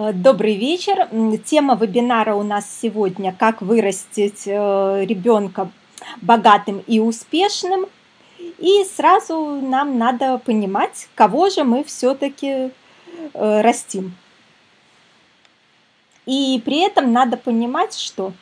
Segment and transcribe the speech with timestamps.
[0.00, 1.08] Э, добрый вечер.
[1.44, 5.70] Тема вебинара у нас сегодня «Как вырастить э, ребенка
[6.22, 7.84] богатым и успешным».
[8.38, 14.16] И сразу нам надо понимать, кого же мы все-таки э, растим.
[16.24, 18.32] И при этом надо понимать, что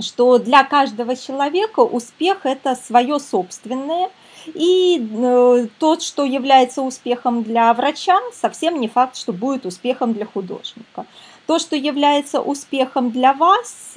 [0.00, 4.10] что для каждого человека успех это свое собственное,
[4.46, 10.26] и э, тот, что является успехом для врача, совсем не факт, что будет успехом для
[10.26, 11.06] художника.
[11.46, 13.94] То, что является успехом для вас,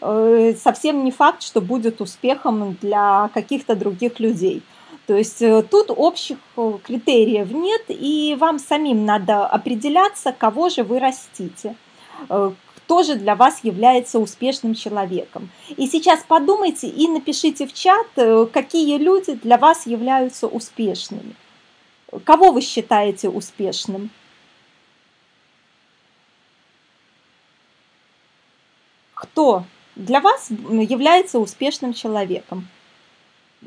[0.00, 4.62] э, совсем не факт, что будет успехом для каких-то других людей.
[5.06, 6.38] То есть э, тут общих
[6.82, 11.76] критериев нет, и вам самим надо определяться, кого же вы растите,
[12.86, 15.50] тоже для вас является успешным человеком.
[15.76, 21.34] И сейчас подумайте и напишите в чат, э, какие люди для вас являются успешными.
[22.24, 24.10] Кого вы считаете успешным?
[29.14, 29.64] Кто
[29.96, 32.68] для вас является успешным человеком?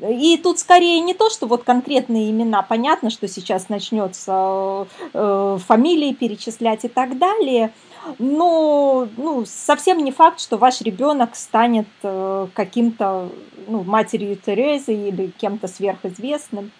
[0.00, 6.14] И тут скорее не то, что вот конкретные имена, понятно, что сейчас начнется э, фамилии
[6.14, 7.72] перечислять и так далее–
[8.18, 13.28] но ну, совсем не факт, что ваш ребенок станет э, каким-то
[13.66, 16.70] ну, матерью Терезы или кем-то сверхизвестным.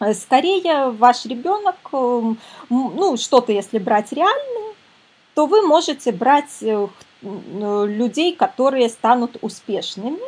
[0.00, 2.34] Э, скорее, ваш ребенок, э,
[2.68, 4.74] ну, что-то, если брать реальное,
[5.34, 6.62] то вы можете брать
[7.22, 10.20] людей, которые станут успешными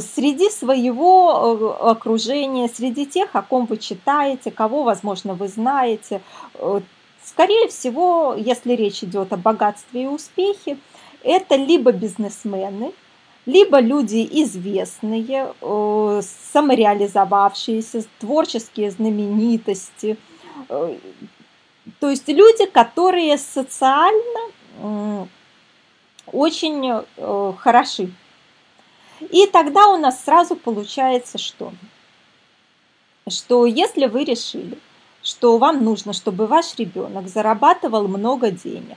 [0.00, 6.20] среди своего окружения, среди тех, о ком вы читаете, кого, возможно, вы знаете,
[7.30, 10.78] Скорее всего, если речь идет о богатстве и успехе,
[11.22, 12.92] это либо бизнесмены,
[13.46, 16.22] либо люди известные, э,
[16.52, 20.16] самореализовавшиеся, творческие знаменитости,
[20.68, 20.96] э,
[22.00, 25.28] то есть люди, которые социально
[26.32, 28.12] очень э, хороши.
[29.20, 31.72] И тогда у нас сразу получается что?
[33.28, 34.78] Что если вы решили,
[35.22, 38.96] что вам нужно, чтобы ваш ребенок зарабатывал много денег.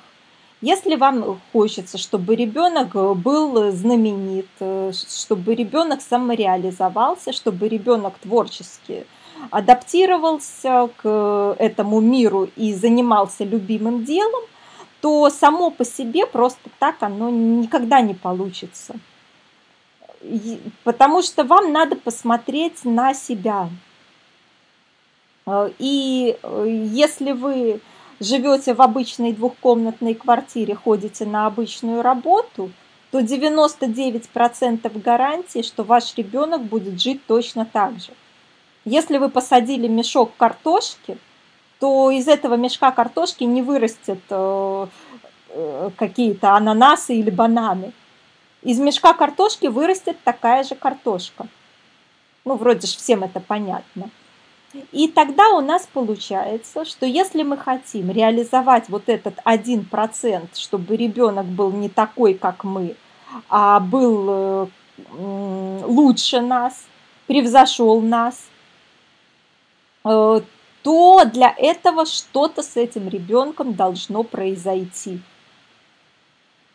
[0.62, 4.48] Если вам хочется, чтобы ребенок был знаменит,
[4.94, 9.06] чтобы ребенок самореализовался, чтобы ребенок творчески
[9.52, 14.44] адаптировался к этому миру и занимался любимым делом,
[15.02, 18.96] то само по себе просто так оно никогда не получится.
[20.86, 23.93] Потому что вам надо посмотреть на себя, Э,
[25.80, 27.82] и э, если вы
[28.20, 32.72] живете в обычной двухкомнатной квартире, ходите на обычную работу,
[33.12, 38.12] то 99% гарантии, что ваш ребенок будет жить точно так же.
[38.86, 41.18] Если вы посадили мешок картошки,
[41.80, 44.88] то из этого мешка картошки не вырастет э,
[45.98, 47.92] какие-то ананасы или бананы.
[48.62, 51.48] Из мешка картошки вырастет такая же картошка.
[52.46, 54.10] Ну, вроде же всем это понятно.
[54.92, 60.98] И тогда у нас получается, что если мы хотим реализовать вот этот один процент, чтобы
[60.98, 62.96] ребенок был не такой, как мы,
[63.50, 64.68] а был э,
[65.86, 66.86] лучше нас,
[67.28, 68.48] превзошел нас,
[70.06, 70.42] э,
[70.82, 75.22] то для этого что-то с этим ребенком должно произойти.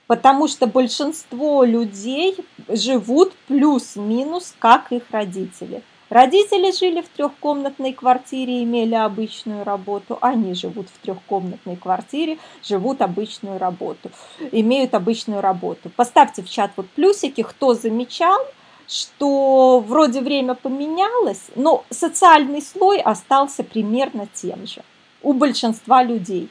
[0.07, 2.37] Потому что большинство людей
[2.69, 10.19] живут плюс-минус, как их родители– Родители жили в трехкомнатной квартире, имели обычную работу.
[10.23, 14.11] Они живут в трехкомнатной квартире, живут обычную работу,
[14.51, 15.91] имеют обычную работу.
[15.91, 18.39] Поставьте в чат вот плюсики, кто замечал,
[18.87, 24.83] что вроде время поменялось, но социальный слой остался примерно тем же
[25.23, 26.49] у большинства людей.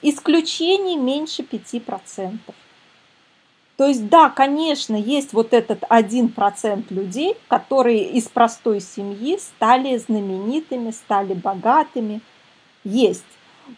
[0.00, 2.38] Исключений меньше 5%.
[3.78, 9.96] То есть, да, конечно, есть вот этот один процент людей, которые из простой семьи стали
[9.96, 12.20] знаменитыми, стали богатыми.
[12.82, 13.24] Есть.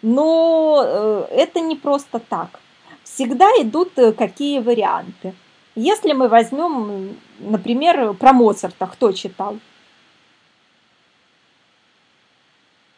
[0.00, 2.60] Но э, это не просто так.
[3.04, 5.34] Всегда идут э, какие варианты.
[5.74, 9.58] Если мы возьмем, например, про Моцарта, кто читал?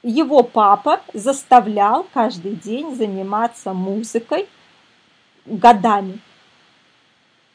[0.04, 4.48] Его папа заставлял каждый день заниматься музыкой
[5.46, 6.20] годами.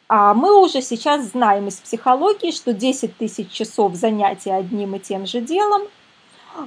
[0.09, 5.25] А мы уже сейчас знаем из психологии, что 10 тысяч часов занятий одним и тем
[5.25, 5.81] же делом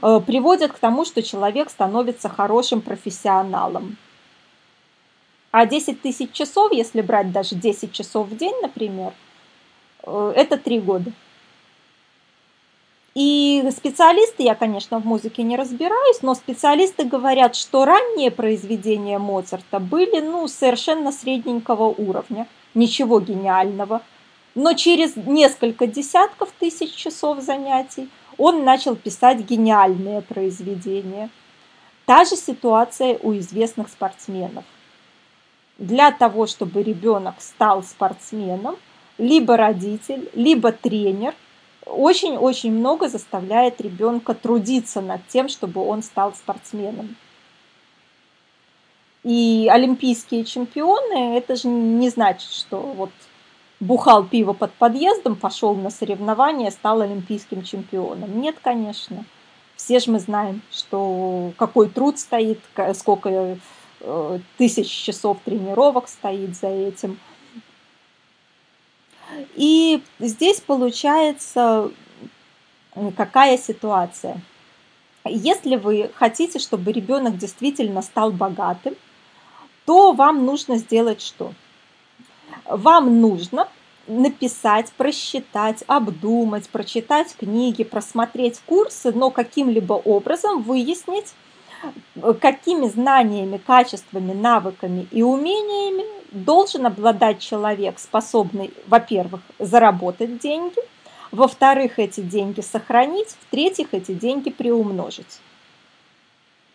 [0.03, 3.97] э, приводят к тому, что человек становится хорошим профессионалом.
[5.53, 9.15] А 10 тысяч часов, если брать даже 10 часов в день, например,
[10.03, 11.11] э, это 3 года.
[13.15, 19.81] И специалисты, я, конечно, в музыке не разбираюсь, но специалисты говорят, что ранние произведения Моцарта
[19.81, 24.03] были ну, совершенно средненького уровня, ничего гениального.
[24.55, 31.31] Но через несколько десятков тысяч часов занятий он начал писать гениальные произведения.
[32.07, 34.65] Та же ситуация у известных спортсменов.
[35.79, 38.77] Для того, чтобы ребенок стал спортсменом,
[39.19, 41.35] либо родитель, либо тренер–
[41.91, 47.17] очень-очень много заставляет ребенка трудиться над тем, чтобы он стал спортсменом.
[49.23, 53.11] И олимпийские чемпионы, это же не значит, что вот
[53.79, 58.41] бухал пиво под подъездом, пошел на соревнования, стал олимпийским чемпионом.
[58.41, 59.25] Нет, конечно.
[59.77, 62.61] Все же мы знаем, что какой труд стоит,
[62.95, 63.59] сколько
[64.01, 67.19] э, тысяч часов тренировок стоит за этим–
[69.55, 71.91] и здесь получается
[73.17, 74.41] какая ситуация.
[75.25, 78.95] Если вы хотите, чтобы ребенок действительно стал богатым,
[79.87, 81.53] то вам нужно сделать что?
[82.65, 83.69] Вам нужно
[84.07, 91.33] написать, просчитать, обдумать, прочитать книги, просмотреть курсы, но каким-либо образом выяснить,
[92.41, 100.77] какими знаниями, качествами, навыками и умениями должен обладать человек, способный, во-первых, заработать деньги,
[101.31, 105.41] во-вторых, эти деньги сохранить, в-третьих, эти деньги приумножить.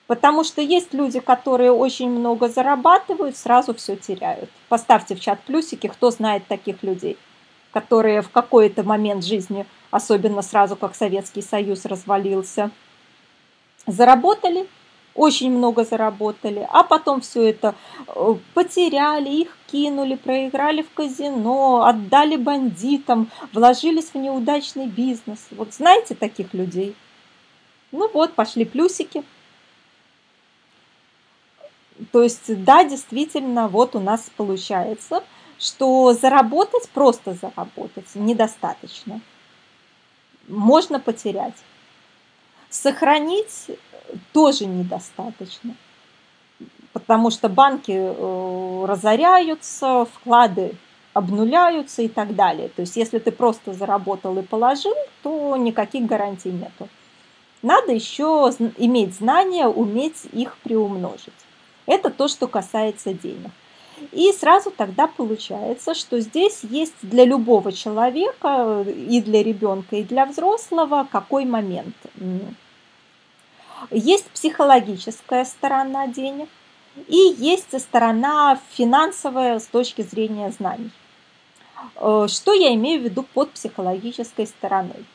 [0.08, 4.50] Потому что есть люди, которые очень много зарабатывают, сразу все теряют.
[4.70, 7.18] Поставьте в чат плюсики, кто знает таких людей,
[7.72, 12.70] которые в какой-то момент жизни, особенно сразу как Советский Союз развалился,
[13.88, 14.68] заработали
[15.16, 17.74] очень много заработали, а потом все это
[18.08, 25.48] э, потеряли, их кинули, проиграли в казино, отдали бандитам, вложились в неудачный бизнес.
[25.52, 26.96] Вот знаете таких людей?
[27.94, 29.24] Ну вот, пошли плюсики.
[32.12, 35.24] То есть, да, действительно, вот у нас получается,
[35.58, 39.22] что заработать, просто заработать недостаточно.
[40.48, 41.56] Можно потерять.
[42.70, 43.72] Сохранить
[44.34, 45.76] тоже недостаточно,
[46.92, 50.76] потому что банки э, разоряются, вклады
[51.14, 52.68] обнуляются и так далее.
[52.68, 54.94] То есть если ты просто заработал и положил,
[55.24, 56.90] то никаких гарантий нету.
[57.62, 61.45] Надо еще иметь знания, уметь их приумножить.
[61.86, 63.52] Это то, что касается денег.
[64.12, 70.26] И сразу тогда получается, что здесь есть для любого человека, и для ребенка, и для
[70.26, 71.96] взрослого, какой момент–
[73.92, 76.50] есть психологическая сторона денег
[77.08, 80.92] и есть сторона финансовая с точки зрения знаний.
[81.98, 85.06] Э, что я имею в виду под психологической стороной?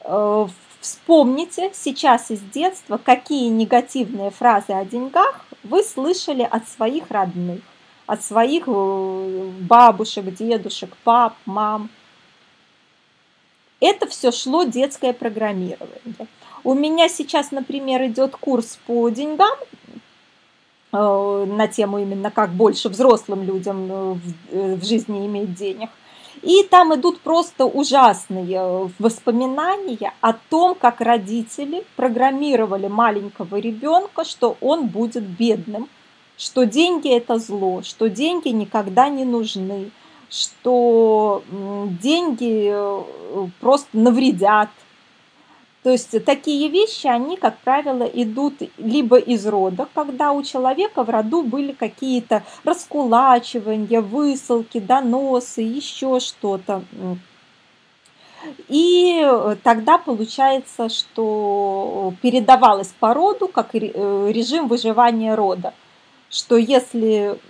[0.00, 0.46] Э,
[0.80, 7.60] вспомните сейчас из детства, какие негативные фразы о деньгах вы слышали от своих родных,
[8.06, 11.90] от своих э, бабушек, дедушек, пап, мам.
[13.80, 16.26] Это все шло детское программирование.
[16.64, 19.56] У меня сейчас, например, идет курс по деньгам
[20.92, 24.18] э, на тему именно как больше взрослым людям
[24.50, 25.90] э, в жизни иметь денег.
[26.42, 34.86] И там идут просто ужасные воспоминания о том, как родители программировали маленького ребенка, что он
[34.88, 35.88] будет бедным,
[36.36, 39.90] что деньги это зло, что деньги никогда не нужны,
[40.30, 41.42] что
[42.00, 42.72] деньги
[43.60, 44.68] просто навредят,
[45.88, 51.08] то есть такие вещи, они, как правило, идут либо из рода, когда у человека в
[51.08, 56.82] роду были какие-то раскулачивания, высылки, доносы, еще что-то.
[58.68, 59.26] И
[59.62, 65.72] тогда получается, что передавалось по роду как э, режим выживания рода,
[66.28, 67.40] что если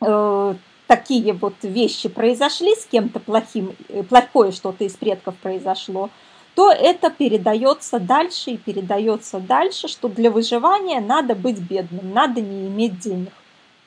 [0.00, 0.54] э,
[0.86, 6.10] такие вот вещи произошли с кем-то плохим, э, плохое что-то из предков произошло,
[6.56, 12.66] то это передается дальше и передается дальше, что для выживания надо быть бедным, надо не
[12.68, 13.32] иметь денег.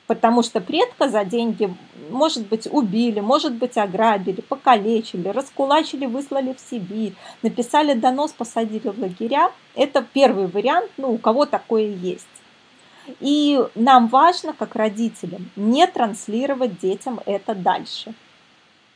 [0.06, 1.74] Потому что предка за деньги,
[2.10, 9.00] может быть, убили, может быть, ограбили, покалечили, раскулачили, выслали в Сибирь, написали донос, посадили в
[9.00, 9.50] лагеря.
[9.74, 12.26] Это первый вариант, ну, у кого такое есть.
[13.18, 18.14] И нам важно, как родителям, не транслировать детям это дальше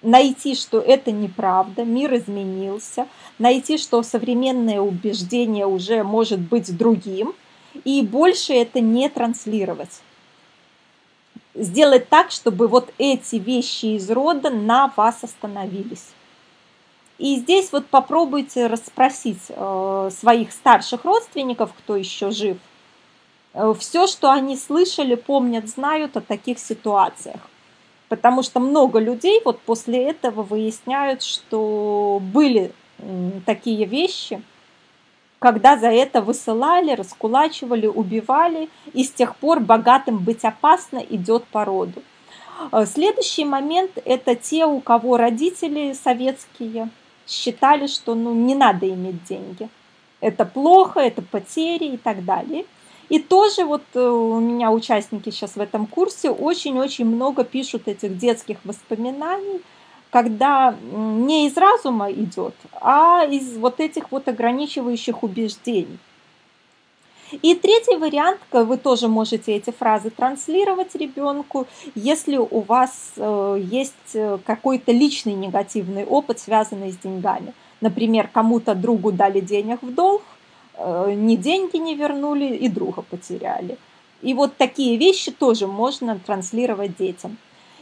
[0.04, 3.08] найти, что это неправда, мир изменился,
[3.38, 7.34] найти, что современное убеждение уже может быть другим,
[7.84, 10.00] и больше это не транслировать.
[11.54, 16.06] Сделать так, чтобы вот эти вещи из рода на вас остановились.
[17.18, 22.58] И здесь вот попробуйте расспросить э, своих старших родственников, кто еще жив,
[23.52, 27.40] э, все, что они слышали, помнят, знают о таких ситуациях.
[28.14, 32.70] Потому что много людей вот после этого выясняют, что были
[33.44, 34.40] такие вещи,
[35.40, 41.64] когда за это высылали, раскулачивали, убивали, и с тех пор богатым быть опасно идет по
[41.64, 42.04] роду.
[42.70, 46.88] Э, следующий момент– это те, у кого родители советские
[47.26, 49.68] считали, что ну, не надо иметь деньги.
[50.20, 52.64] Это плохо, это потери и так далее.
[53.08, 58.16] И тоже вот э, у меня участники сейчас в этом курсе очень-очень много пишут этих
[58.16, 59.60] детских воспоминаний,
[60.10, 65.98] когда не из разума идет, а из вот этих вот ограничивающих убеждений.
[67.42, 74.14] И третий вариант, вы тоже можете эти фразы транслировать ребенку, если у вас э, есть
[74.14, 77.52] э, какой-то личный негативный опыт, связанный с деньгами.
[77.80, 80.22] Например, кому-то другу дали денег в долг,
[80.78, 83.78] ни деньги не вернули и друга потеряли.
[84.22, 87.36] И вот такие вещи тоже можно транслировать детям.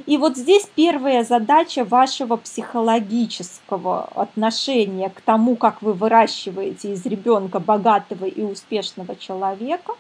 [0.07, 7.61] И вот здесь первая задача вашего психологического отношения к тому, как вы выращиваете из ребенка
[7.61, 9.95] богатого и успешного человека.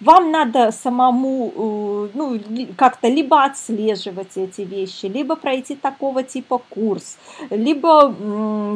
[0.00, 2.40] Вам надо самому э, ну,
[2.76, 7.18] как-то либо отслеживать эти вещи, либо пройти такого типа курс,
[7.50, 8.14] либо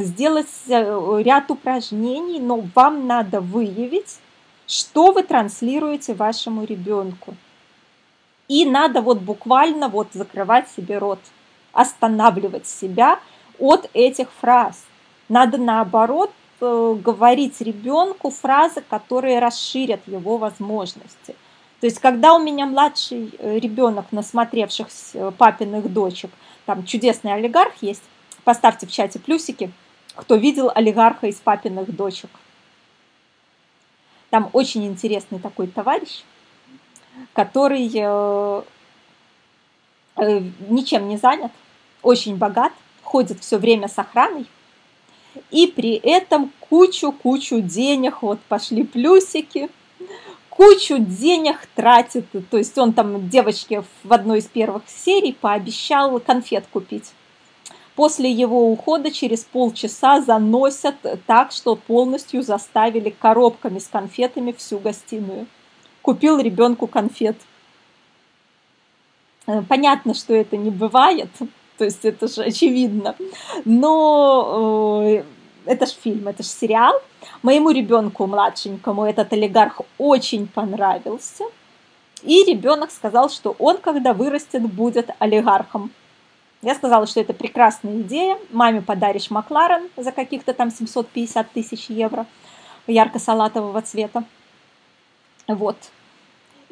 [0.02, 4.19] сделать э, ряд упражнений, но вам надо выявить,
[4.66, 7.35] что вы транслируете вашему ребенку.
[8.49, 11.21] И надо вот буквально вот закрывать себе рот,
[11.73, 13.19] останавливать себя
[13.59, 14.85] от этих фраз.
[15.31, 21.37] Надо наоборот говорить ребенку фразы, которые расширят его возможности.
[21.80, 26.30] То есть, когда у меня младший э, ребенок, насмотревшихся э, папиных дочек,
[26.64, 28.02] там чудесный олигарх есть,
[28.44, 29.70] поставьте в чате плюсики,
[30.14, 32.30] кто видел олигарха из папиных дочек.
[34.30, 36.23] Там очень интересный такой товарищ,
[37.34, 38.62] который э,
[40.16, 41.52] э, ничем не занят,
[42.02, 44.46] очень богат, ходит все время с охраной,
[45.50, 49.69] и при этом кучу-кучу денег, вот пошли плюсики,
[50.50, 52.26] кучу денег тратит.
[52.50, 57.12] То есть он там девочке в одной из первых серий пообещал конфет купить.
[57.95, 65.47] После его ухода через полчаса заносят так, что полностью заставили коробками с конфетами всю гостиную
[66.05, 67.37] купил ребенку конфет.
[69.47, 71.31] Э, понятно, что это не бывает,
[71.78, 73.14] то есть это же очевидно,
[73.64, 75.25] но э,
[75.66, 76.95] это же фильм, это же сериал.
[77.43, 81.45] Моему ребенку младшенькому этот олигарх очень понравился.
[82.23, 85.90] И ребенок сказал, что он, когда вырастет, будет олигархом.
[86.62, 88.38] Я сказала, что это прекрасная идея.
[88.50, 92.26] Маме подаришь Макларен за каких-то там 750 тысяч евро
[92.87, 94.25] ярко-салатового цвета.
[95.47, 95.76] Вот.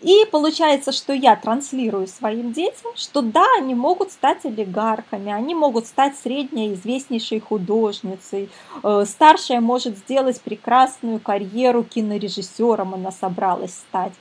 [0.03, 5.87] И получается, что я транслирую своим детям, что да, они могут стать олигархами, они могут
[5.87, 8.51] стать средней известнейшей художницей,
[8.83, 14.13] э, старшая может сделать прекрасную карьеру кинорежиссером, она собралась стать.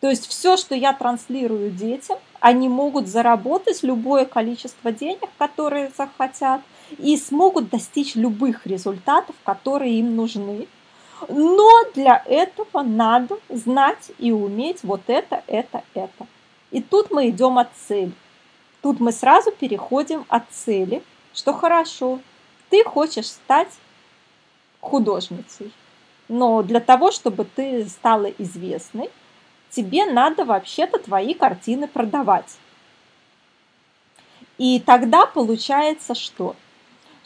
[0.00, 6.60] То есть все, что я транслирую детям, они могут заработать любое количество денег, которые захотят,
[6.98, 10.68] и смогут достичь любых результатов, которые им нужны.
[11.28, 16.26] Но для этого надо знать и уметь вот это, это, это.
[16.70, 18.12] И тут мы идем от цели.
[18.82, 22.20] Тут мы сразу переходим от цели, что хорошо,
[22.70, 23.72] ты хочешь стать
[24.80, 25.72] художницей.
[26.28, 29.10] Но для того, чтобы ты стала известной,
[29.70, 32.58] тебе надо вообще-то твои картины продавать.
[34.58, 36.56] И тогда получается что?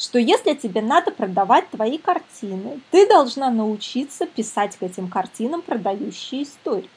[0.01, 6.45] Что если тебе надо продавать твои картины, ты должна научиться писать к этим картинам продающие
[6.45, 6.89] истории.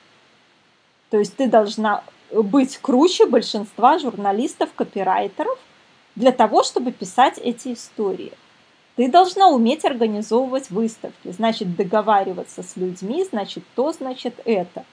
[1.09, 5.59] То есть ты должна быть круче большинства журналистов, копирайтеров
[6.15, 8.31] для того, чтобы писать эти истории.
[8.95, 14.85] Ты должна уметь организовывать выставки, значит договариваться с людьми, значит то, значит это.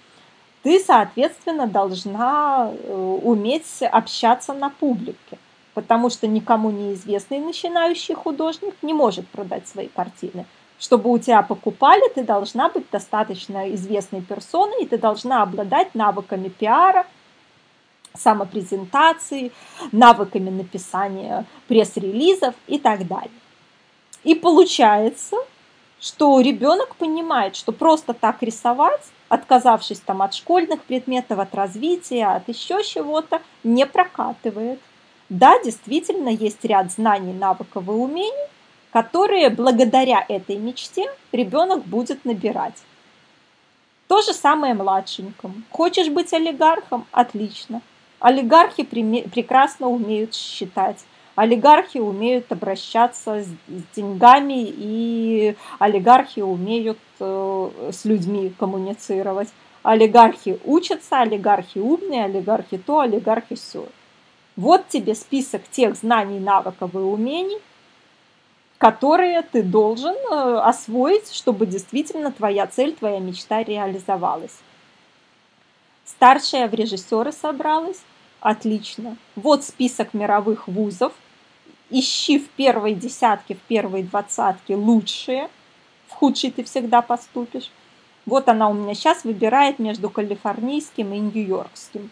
[0.65, 5.39] Ты, соответственно, должна э, уметь общаться на публике
[5.81, 10.45] потому что никому неизвестный начинающий художник не может продать свои картины.
[10.79, 16.49] Чтобы у тебя покупали, ты должна быть достаточно известной персоной, и ты должна обладать навыками
[16.49, 17.07] пиара,
[18.15, 19.53] самопрезентации,
[19.91, 23.31] навыками написания пресс-релизов и так далее.
[24.23, 25.37] И получается,
[25.99, 32.49] что ребенок понимает, что просто так рисовать, отказавшись там от школьных предметов, от развития, от
[32.49, 34.79] еще чего-то, не прокатывает.
[35.31, 38.49] Да, действительно, есть ряд знаний, навыков и умений,
[38.93, 42.75] которые благодаря этой мечте ребенок будет набирать.
[44.09, 45.55] То же самое младшенькому.
[45.71, 47.07] Хочешь быть олигархом?
[47.13, 47.81] Отлично.
[48.19, 50.99] Олигархи прекрасно умеют считать.
[51.37, 53.49] Олигархи умеют обращаться с,
[53.95, 59.49] деньгами, и олигархи умеют э, с людьми коммуницировать.
[59.85, 63.87] Олигархи учатся, олигархи умные, олигархи то, олигархи все.
[64.57, 67.59] Вот тебе список тех знаний, навыков и умений,
[68.79, 74.59] которые ты должен э, освоить, чтобы действительно твоя цель, твоя мечта реализовалась.
[76.05, 78.01] Старшая в режиссеры собралась.
[78.41, 79.17] Отлично.
[79.37, 81.13] Вот список мировых вузов.
[81.91, 85.49] Ищи в первой десятке, в первой двадцатке лучшие.
[86.09, 87.71] В худший ты всегда поступишь.
[88.27, 92.11] Вот она у меня сейчас выбирает между калифорнийским и нью-йоркским.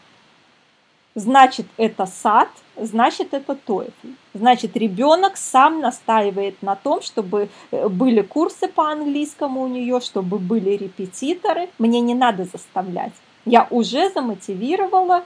[1.14, 4.14] Значит, это сад, значит, это TOEFL.
[4.34, 10.38] Значит, ребенок сам настаивает на том, чтобы э, были курсы по английскому у нее, чтобы
[10.38, 11.70] были репетиторы.
[11.78, 13.12] Мне не надо заставлять.
[13.44, 15.24] Я уже замотивировала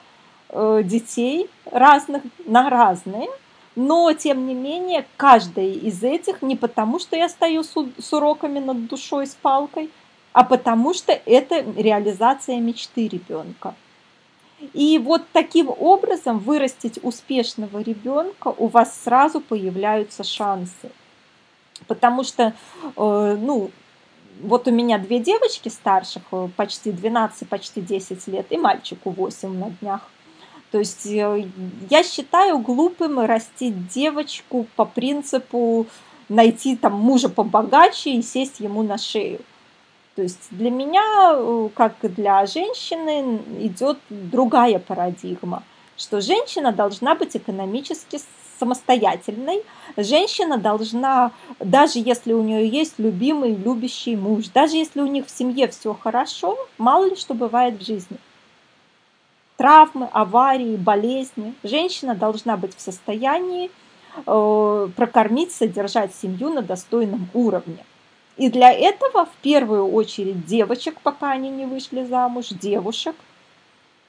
[0.49, 3.29] э, детей разных на разные,
[3.75, 8.61] но тем не менее каждый из этих не потому, что я стою с, с уроками
[8.61, 9.91] над душой с палкой,
[10.33, 13.75] а потому что это реализация мечты ребенка.
[14.73, 20.91] И вот таким образом вырастить успешного ребенка у вас сразу появляются шансы.
[21.87, 22.55] Потому что,
[22.97, 23.71] э, ну,
[24.41, 29.59] вот у меня две девочки старших, э, почти 12, почти 10 лет, и мальчику 8
[29.59, 30.09] на днях.
[30.71, 31.47] То есть э,
[31.91, 35.87] я считаю глупым растить девочку по принципу
[36.29, 39.41] найти там мужа побогаче и сесть ему на шею.
[40.15, 41.03] То есть для меня,
[41.35, 45.63] э, как и для женщины, идет другая парадигма,
[45.97, 48.21] что женщина должна быть экономически
[48.59, 49.63] самостоятельной.
[49.97, 55.31] Женщина должна, даже если у нее есть любимый, любящий муж, даже если у них в
[55.31, 58.19] семье все хорошо, мало ли что бывает в жизни.
[59.57, 61.55] Травмы, аварии, болезни.
[61.63, 63.71] Женщина должна быть в состоянии
[64.27, 67.85] э, прокормить, содержать семью на достойном уровне.
[68.37, 73.15] И для этого в первую очередь девочек, пока они не вышли замуж, девушек,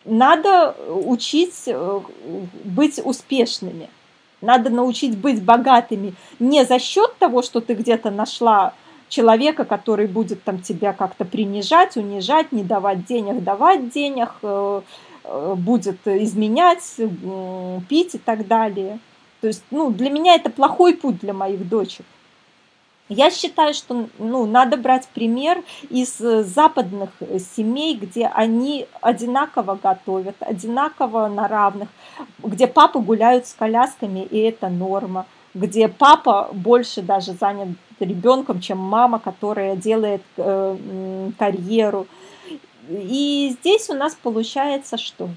[0.05, 1.99] надо учить э,
[2.63, 3.89] быть успешными.
[4.41, 8.73] Надо научить быть богатыми не за счет того, что ты где-то нашла
[9.07, 14.81] человека, который будет там тебя как-то принижать, унижать, не давать денег, давать денег, э,
[15.23, 16.95] э, будет изменять,
[17.89, 18.99] пить и так далее.
[19.41, 22.05] То есть, ну, для меня это плохой путь для моих дочек.
[23.09, 29.77] Я считаю, что ну, надо брать пример из э, западных э, семей, где они одинаково
[29.81, 31.89] готовят, одинаково на равных,
[32.41, 38.77] где папы гуляют с колясками, и это норма, где папа больше даже занят ребенком, чем
[38.77, 42.07] мама, которая делает э, карьеру.
[42.89, 45.29] И здесь у нас получается что?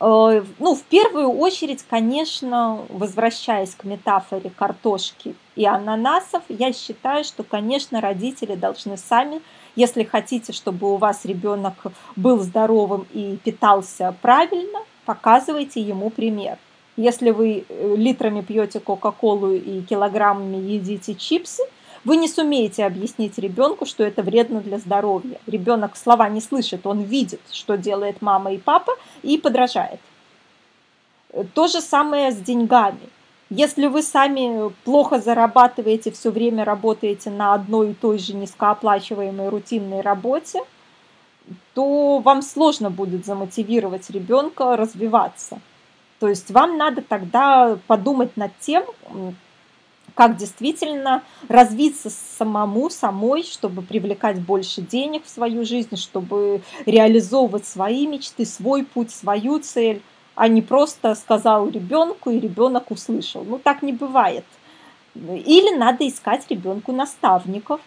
[0.00, 7.42] Э, ну, в первую очередь, конечно, возвращаясь к метафоре картошки и ананасов, я считаю, что,
[7.42, 9.40] конечно, родители должны сами,
[9.74, 11.74] если хотите, чтобы у вас ребенок
[12.16, 16.58] был здоровым и питался правильно, показывайте ему пример.
[16.96, 21.62] Если вы э, литрами пьете Кока-Колу и килограммами едите чипсы,
[22.06, 25.40] вы не сумеете объяснить ребенку, что это вредно для здоровья.
[25.48, 28.92] Ребенок слова не слышит, он видит, что делает мама и папа,
[29.24, 29.98] и подражает.
[31.52, 33.08] То же самое с деньгами.
[33.50, 40.00] Если вы сами плохо зарабатываете, все время работаете на одной и той же низкооплачиваемой рутинной
[40.00, 40.60] работе,
[41.74, 45.58] то вам сложно будет замотивировать ребенка развиваться.
[46.20, 48.84] То есть вам надо тогда подумать над тем,
[50.16, 58.06] как действительно развиться самому, самой, чтобы привлекать больше денег в свою жизнь, чтобы реализовывать свои
[58.06, 60.00] мечты, свой путь, свою цель,
[60.34, 63.44] а не просто сказал ребенку, и ребенок услышал.
[63.44, 64.46] Ну, так не бывает.
[65.14, 67.82] Или надо искать ребенку наставников,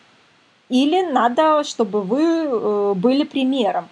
[0.69, 3.87] или надо, чтобы вы э, были примером.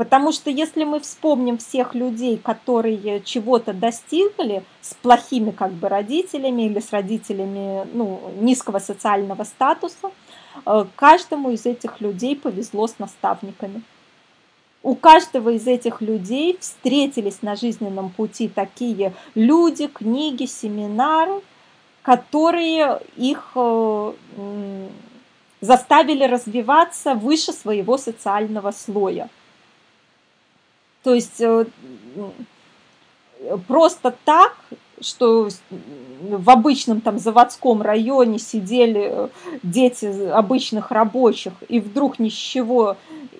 [0.00, 6.62] Потому что если мы вспомним всех людей, которые чего-то достигли с плохими как бы родителями
[6.62, 10.10] или с родителями ну, низкого социального статуса,
[10.64, 13.82] э, каждому из этих людей повезло с наставниками.
[14.82, 21.42] У каждого из этих людей встретились на жизненном пути такие люди, книги, семинары,
[22.00, 24.12] которые их э,
[25.60, 29.28] заставили развиваться выше своего социального слоя.
[31.02, 31.64] То есть э,
[33.66, 34.56] просто так,
[35.00, 35.48] что
[36.20, 39.30] в обычном там заводском районе сидели
[39.62, 42.96] дети обычных рабочих, и вдруг ни с чего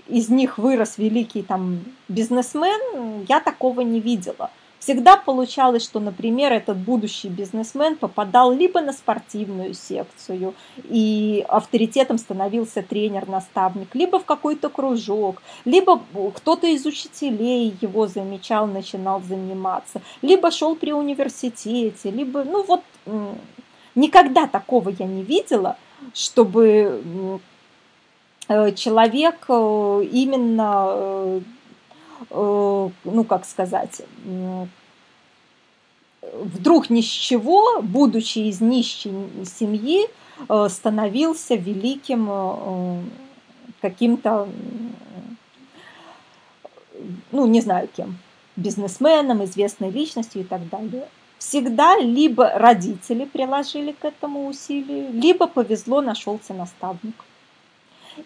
[0.08, 4.50] из них вырос великий там бизнесмен, я такого не видела.
[4.80, 12.82] Всегда получалось, что, например, этот будущий бизнесмен попадал либо на спортивную секцию, и авторитетом становился
[12.82, 16.00] тренер-наставник, либо в какой-то кружок, либо
[16.34, 22.80] кто-то из учителей его замечал, начинал заниматься, либо шел при университете, либо, ну вот,
[23.94, 25.76] никогда такого я не видела,
[26.14, 27.38] чтобы
[28.48, 31.59] э, человек э, именно э, Э,
[32.28, 34.02] ну как сказать,
[36.32, 39.12] вдруг ни с чего, будучи из нищей
[39.44, 40.06] семьи,
[40.48, 43.02] э, становился великим э,
[43.80, 44.48] каким-то,
[47.32, 48.18] ну не знаю кем,
[48.56, 51.08] бизнесменом, известной личностью и так далее.
[51.38, 57.14] Всегда либо родители приложили к этому усилию, либо повезло, нашелся наставник.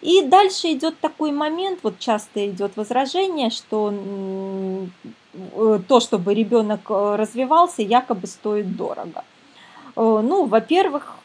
[0.01, 3.93] И дальше идет такой момент, вот часто идет возражение, что
[5.53, 9.23] э, то, чтобы ребенок э, развивался, якобы стоит дорого.
[9.95, 11.17] Э, ну, во-первых,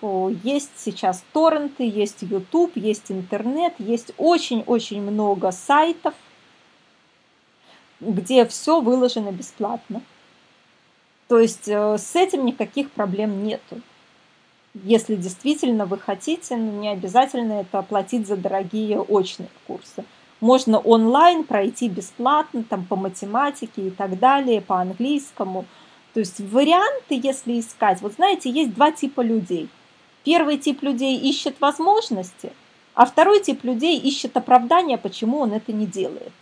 [0.44, 6.14] есть сейчас торренты, есть YouTube, есть интернет, есть очень-очень много сайтов,
[8.00, 10.02] где все выложено бесплатно.
[11.28, 13.80] То есть с этим никаких проблем нету
[14.74, 20.04] если действительно вы хотите, ну, не обязательно это оплатить за дорогие очные курсы.
[20.40, 25.66] Можно онлайн пройти бесплатно, там по математике и так далее, по английскому.
[26.14, 29.68] То есть варианты, если искать, вот знаете, есть два типа людей.
[30.24, 32.52] Первый тип людей ищет возможности,
[32.94, 36.32] а второй тип людей ищет оправдания, почему он это не делает.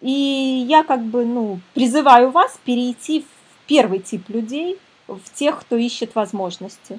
[0.00, 0.10] И
[0.68, 6.14] я как бы, ну, призываю вас перейти в первый тип людей– в тех, кто ищет
[6.14, 6.98] возможности.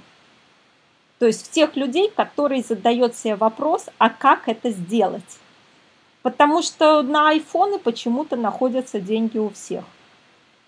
[1.20, 5.40] То есть в тех людей, которые задают себе вопрос, а как это сделать?
[6.22, 9.84] Потому что на айфоны почему-то находятся деньги у всех.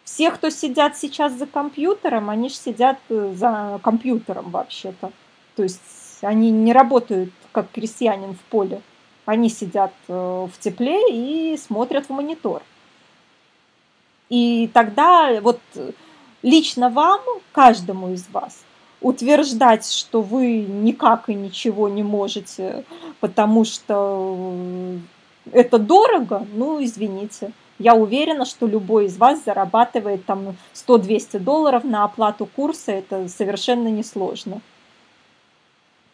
[0.03, 5.11] Все, кто сидят сейчас за компьютером, они же сидят э, за компьютером вообще-то.
[5.55, 5.81] То есть
[6.21, 8.81] они не работают как крестьянин в поле.
[9.25, 12.61] Они сидят э, в тепле и смотрят в монитор.
[14.29, 15.59] И тогда вот
[16.45, 17.19] лично вам,
[17.51, 18.63] каждому из вас,
[19.01, 22.85] утверждать, что вы никак и ничего не можете,
[23.19, 24.37] потому что
[25.51, 27.51] это дорого, ну, извините.
[27.77, 33.89] Я уверена, что любой из вас зарабатывает там 100-200 долларов на оплату курса, это совершенно
[33.89, 34.61] несложно.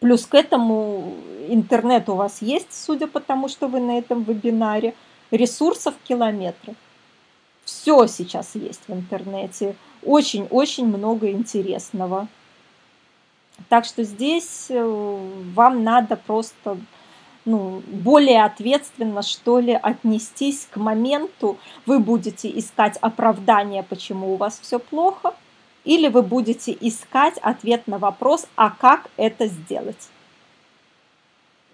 [0.00, 1.14] Плюс к этому
[1.48, 4.94] интернет у вас есть, судя по тому, что вы на этом вебинаре,
[5.30, 6.74] ресурсов километры.
[7.72, 12.28] Все сейчас есть в интернете очень-очень много интересного.
[13.68, 16.78] Так что здесь э, вам надо просто
[17.44, 21.56] ну, более ответственно, что ли, отнестись к моменту.
[21.86, 25.34] Вы будете искать оправдание, почему у вас все плохо,
[25.84, 30.08] или вы будете искать ответ на вопрос, а как это сделать.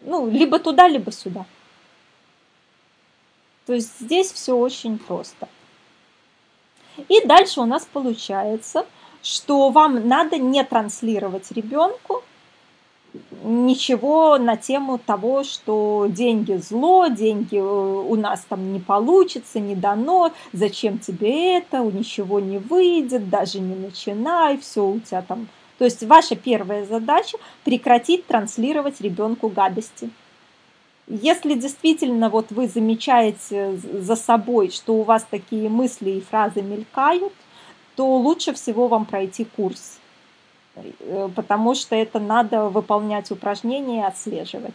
[0.02, 1.44] Ну, либо туда, либо сюда.
[3.66, 5.48] То есть здесь все очень просто.
[7.08, 8.86] И дальше у нас получается,
[9.22, 12.22] что вам надо не транслировать ребенку
[13.42, 19.74] ничего на тему того, что деньги зло, деньги э, у нас там не получится, не
[19.74, 25.48] дано, зачем тебе это, ничего не выйдет, даже не начинай, все у тебя там.
[25.78, 30.10] То есть ваша первая задача прекратить транслировать ребенку гадости.
[31.08, 37.32] Если действительно вот вы замечаете за собой, что у вас такие мысли и фразы мелькают,
[37.96, 39.98] то лучше всего вам пройти курс,
[40.76, 44.74] э, потому что это надо выполнять упражнения и отслеживать.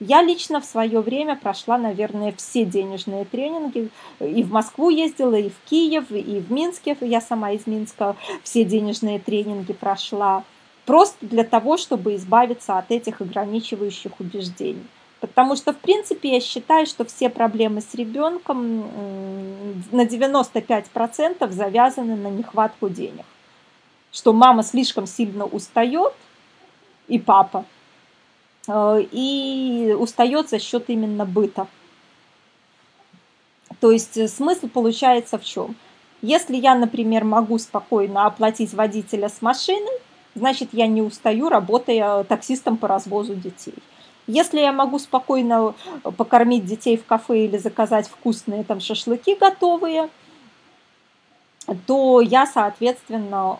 [0.00, 3.90] Я лично в свое время прошла, наверное, все денежные тренинги.
[4.20, 6.96] И в Москву ездила, и в Киев, и в Минске.
[7.00, 10.44] Я сама из Минска все денежные тренинги прошла.
[10.86, 14.86] Просто для того, чтобы избавиться от этих ограничивающих убеждений.
[15.20, 18.80] Потому что, в принципе, я считаю, что все проблемы с ребенком
[19.90, 23.24] на 95% завязаны на нехватку денег.
[24.12, 26.12] Что мама слишком сильно устает,
[27.08, 27.64] и папа,
[28.68, 31.66] э, и устает за счет именно быта.
[33.80, 35.74] То есть э, смысл получается в чем?
[36.22, 40.00] Если я, например, могу спокойно оплатить водителя с машиной,
[40.34, 43.74] значит, я не устаю, работая таксистом по развозу детей.
[44.28, 50.10] Если я могу спокойно э, покормить детей в кафе или заказать вкусные там шашлыки готовые,
[51.86, 53.58] то я, соответственно,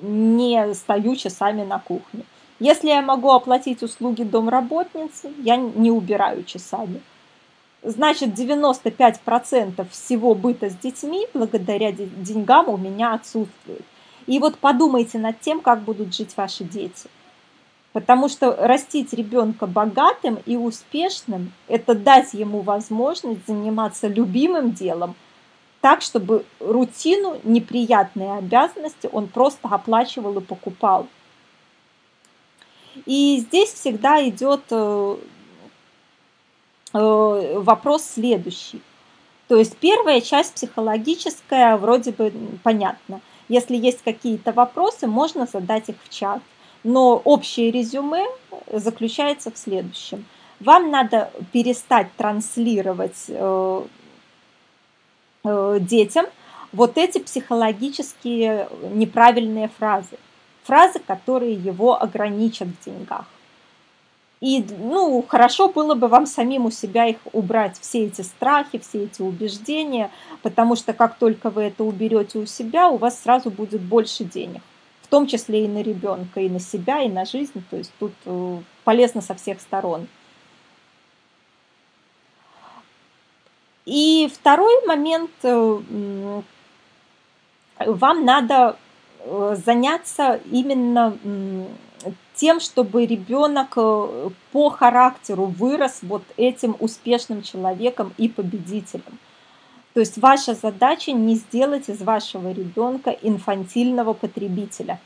[0.00, 2.24] не стою часами на кухне.
[2.58, 7.02] Если я могу оплатить услуги домработницы, я не убираю часами.
[7.82, 13.84] Значит, 95% всего быта с детьми благодаря деньгам у меня отсутствует.
[14.26, 17.08] И вот подумайте над тем, как будут жить ваши дети.
[17.96, 25.14] Потому что растить ребенка богатым и успешным– это дать ему возможность заниматься любимым делом,
[25.80, 31.06] так, чтобы рутину, неприятные обязанности он просто оплачивал и покупал.
[33.06, 35.16] И здесь всегда идет э,
[36.92, 38.82] э, вопрос следующий.
[39.48, 42.30] То есть первая часть психологическая вроде бы
[42.62, 43.22] понятна.
[43.48, 46.42] Если есть какие-то вопросы, можно задать их в чат.
[46.86, 48.24] Но общее резюме
[48.72, 50.24] заключается в следующем.
[50.60, 53.82] Вам надо перестать транслировать э,
[55.42, 56.26] э, детям
[56.70, 60.16] вот эти психологические неправильные фразы.
[60.62, 63.24] Фразы, которые его ограничат в деньгах.
[64.40, 69.06] И, ну, хорошо было бы вам самим у себя их убрать, все эти страхи, все
[69.06, 73.80] эти убеждения, потому что как только вы это уберете у себя, у вас сразу будет
[73.80, 74.62] больше денег
[75.06, 77.62] в том числе и на ребенка, и на себя, и на жизнь.
[77.70, 80.08] То есть тут э, полезно со всех сторон.
[83.84, 86.42] И второй момент, э,
[87.78, 88.76] вам надо
[89.20, 91.16] э, заняться именно
[92.34, 93.76] тем, чтобы ребенок
[94.52, 99.20] по характеру вырос вот этим успешным человеком и победителем.
[99.96, 105.00] То есть ваша задача не сделать из вашего ребенка инфантильного потребителя.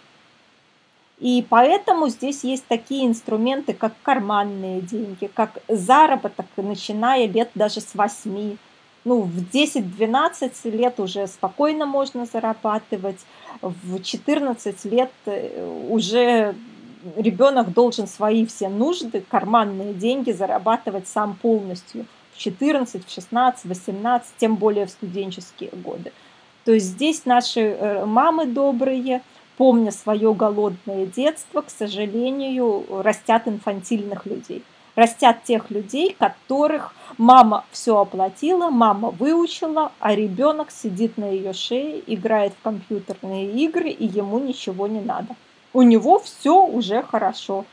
[1.20, 7.94] И поэтому здесь есть такие инструменты, как карманные деньги, как заработок, начиная лет даже с
[7.94, 8.57] 8.
[9.05, 13.20] Ну, в 10-12 лет уже спокойно можно зарабатывать,
[13.62, 16.57] в 14 лет э, уже
[17.14, 22.07] ребенок должен свои все нужды, карманные деньги зарабатывать сам полностью–
[22.40, 26.12] 14, в 16, 18, тем более в студенческие годы.
[26.64, 29.22] То есть здесь наши э, мамы добрые,
[29.57, 34.62] помня свое голодное детство, к сожалению, растят инфантильных людей.
[34.96, 42.03] Растят тех людей, которых мама все оплатила, мама выучила, а ребенок сидит на ее шее,
[42.07, 45.37] играет в компьютерные игры, и ему ничего не надо.
[45.72, 47.64] У него все уже хорошо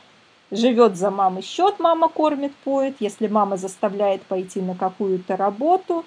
[0.50, 2.96] живет за мамой счет, мама кормит, поет.
[3.00, 6.04] Если мама заставляет пойти на какую-то работу,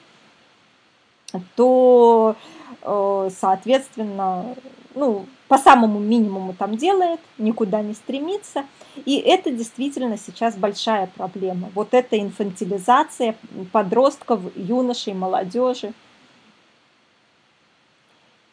[1.56, 2.36] то,
[2.82, 4.56] э, соответственно,
[4.96, 8.66] ну, по самому минимуму там делает, никуда не стремится.
[9.06, 11.70] И это действительно сейчас большая проблема.
[11.76, 13.36] Вот эта инфантилизация
[13.72, 15.94] подростков, юношей, молодежи.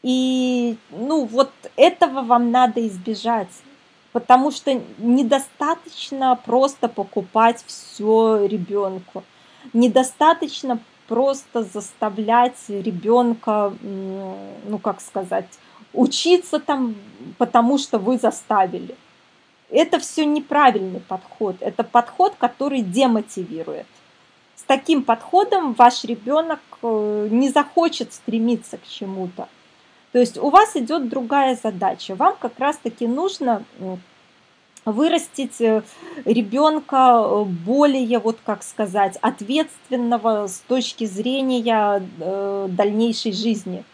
[0.02, 3.48] И ну, вот этого вам надо избежать
[4.18, 9.22] потому что недостаточно просто покупать все ребенку.
[9.72, 15.46] Недостаточно просто заставлять ребенка, ну как сказать,
[15.92, 16.96] учиться там,
[17.38, 18.96] потому что вы заставили.
[19.70, 21.54] Это все неправильный подход.
[21.60, 23.86] Это подход, который демотивирует.
[24.56, 29.46] С таким подходом ваш ребенок э, не захочет стремиться к чему-то.
[30.12, 32.14] То есть у вас идет другая задача.
[32.14, 33.64] Вам как раз-таки нужно
[34.84, 35.82] вырастить э,
[36.24, 43.84] ребенка э, более, вот как сказать, ответственного с точки зрения э, дальнейшей жизни.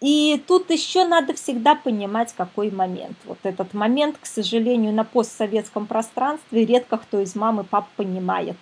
[0.00, 3.18] И тут еще надо всегда понимать, какой момент.
[3.26, 8.56] Вот этот момент, к сожалению, на постсоветском пространстве редко кто из мам и пап понимает.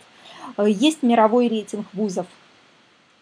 [0.56, 2.26] Есть мировой рейтинг вузов–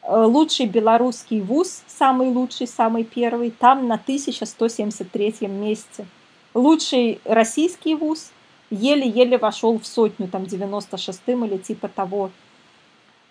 [0.07, 6.07] Э, лучший белорусский вуз, самый лучший, самый первый, там на 1173 месте.
[6.55, 8.31] Лучший российский вуз
[8.71, 12.31] еле-еле вошел в сотню, там 96-м или типа того.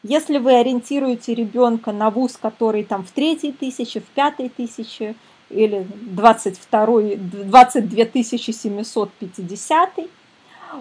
[0.04, 5.16] Если вы ориентируете ребенка на вуз, который там в третьей тысяче, в пятой тысяче
[5.50, 10.08] или 22, 22 750, э,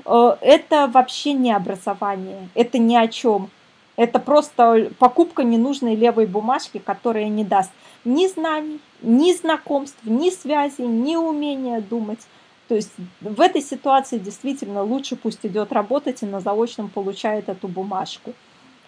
[0.05, 3.51] это вообще не образование, это ни о чем.
[3.97, 7.71] Это просто покупка ненужной левой бумажки, которая не даст
[8.05, 12.21] ни знаний, ни знакомств, ни связей, ни умения думать.
[12.67, 17.69] То есть в этой ситуации действительно лучше пусть идет работать и на заочном получает эту
[17.69, 18.33] бумажку.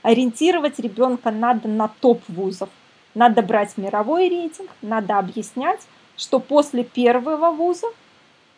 [0.02, 2.68] Ориентировать ребенка надо на топ вузов.
[3.14, 5.80] Надо брать мировой рейтинг, надо объяснять,
[6.16, 7.86] что после первого вуза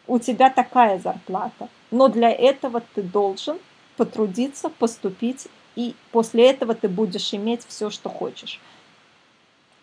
[0.08, 1.68] у тебя такая зарплата.
[1.90, 3.58] Но для этого ты должен
[3.96, 8.60] потрудиться, поступить и после этого ты будешь иметь все, что хочешь.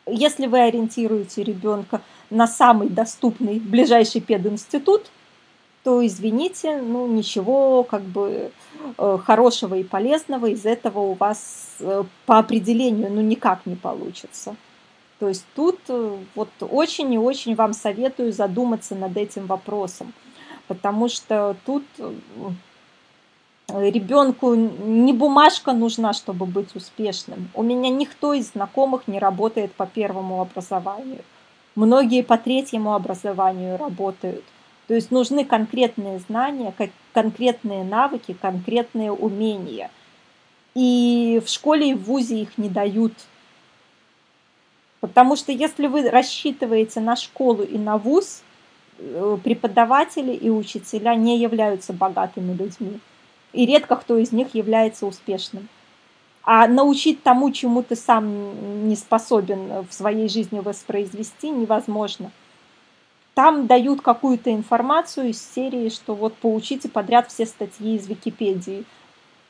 [0.08, 5.10] Если вы ориентируете ребенка на самый доступный ближайший пединститут,
[5.84, 8.52] то, извините, ну ничего как бы
[8.98, 14.56] э, хорошего и полезного из этого у вас э, по определению ну никак не получится.
[15.20, 20.14] То есть тут э, вот очень и очень вам советую задуматься над этим вопросом,
[20.68, 21.84] потому что тут
[23.70, 27.50] ребенку не бумажка нужна, чтобы быть успешным.
[27.54, 31.22] У меня никто из знакомых не работает по первому образованию.
[31.76, 34.44] Многие по третьему образованию работают.
[34.88, 36.74] То есть нужны конкретные знания,
[37.12, 39.90] конкретные навыки, конкретные умения.
[40.76, 43.14] И в школе и в ВУЗе их не дают.
[45.08, 48.44] Потому что если вы рассчитываете на школу и на ВУЗ,
[48.98, 53.00] э, преподаватели и учителя не являются богатыми людьми
[53.56, 55.70] и редко кто из них является успешным.
[56.44, 62.32] А научить тому, чему ты сам не способен в своей жизни воспроизвести, невозможно.
[63.34, 68.86] Там дают какую-то информацию из серии, что вот поучите подряд все статьи из Википедии,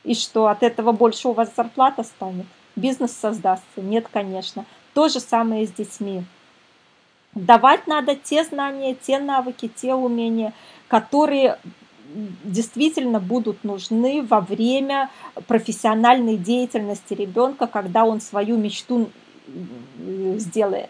[0.04, 3.82] и что от этого больше у вас зарплата станет, бизнес создастся.
[3.82, 4.66] Нет, конечно.
[4.96, 6.24] То же самое с детьми.
[7.36, 10.54] Давать надо те знания, те навыки, те умения,
[10.88, 11.60] которые
[12.46, 15.10] действительно будут нужны во время
[15.48, 19.10] профессиональной деятельности ребенка, когда он свою мечту
[20.38, 20.90] сделает.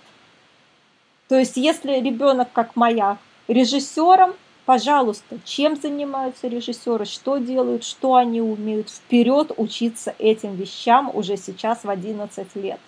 [1.27, 4.35] То есть, если ребенок, как моя, режиссером,
[4.67, 11.83] пожалуйста, чем занимаются режиссеры, что делают, что они умеют, вперед учиться этим вещам уже сейчас
[11.83, 12.79] в 11 лет.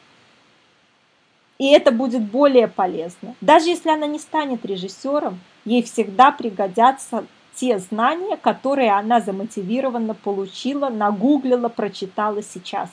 [1.57, 3.35] И это будет более полезно.
[3.41, 10.89] Даже если она не станет режиссером, ей всегда пригодятся те знания, которые она замотивированно получила,
[10.89, 12.89] нагуглила, прочитала сейчас.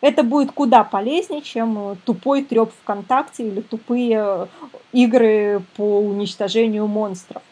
[0.00, 4.46] Это будет куда полезнее, чем э, тупой треп ВКонтакте или тупые э,
[4.92, 7.42] игры по уничтожению монстров.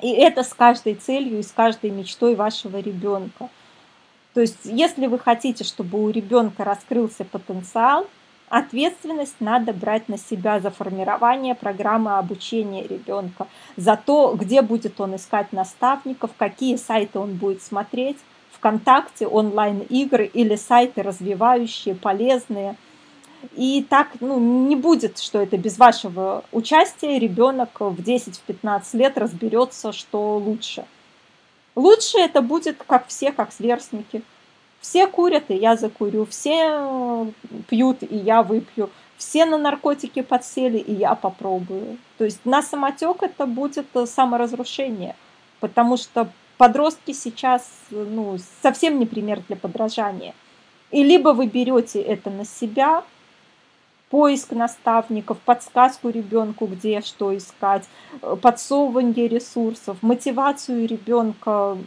[0.00, 3.50] И это с каждой целью и с каждой мечтой вашего ребенка.
[4.34, 8.06] То есть, если вы хотите, чтобы у ребенка раскрылся потенциал,
[8.52, 13.46] Ответственность надо брать на себя за формирование программы обучения ребенка,
[13.78, 18.18] за то, где будет он искать наставников, какие сайты он будет смотреть,
[18.50, 22.76] ВКонтакте, онлайн-игры или сайты развивающие, полезные.
[23.56, 29.92] И так ну, не будет, что это без вашего участия ребенок в 10-15 лет разберется,
[29.92, 30.84] что лучше.
[31.74, 34.20] Лучше это будет, как все, как сверстники–
[34.82, 36.26] все курят, и я закурю.
[36.26, 37.26] Все э,
[37.68, 38.90] пьют, и я выпью.
[39.16, 41.98] Все на наркотики подсели, и я попробую.
[42.18, 45.14] То есть на самотек это будет э, саморазрушение.
[45.60, 50.34] Потому что подростки сейчас э, ну, совсем не пример для подражания.
[50.90, 53.04] И либо вы берете это на себя,
[54.10, 57.84] поиск наставников, подсказку ребенку, где что искать,
[58.42, 61.78] подсовывание ресурсов, мотивацию ребенка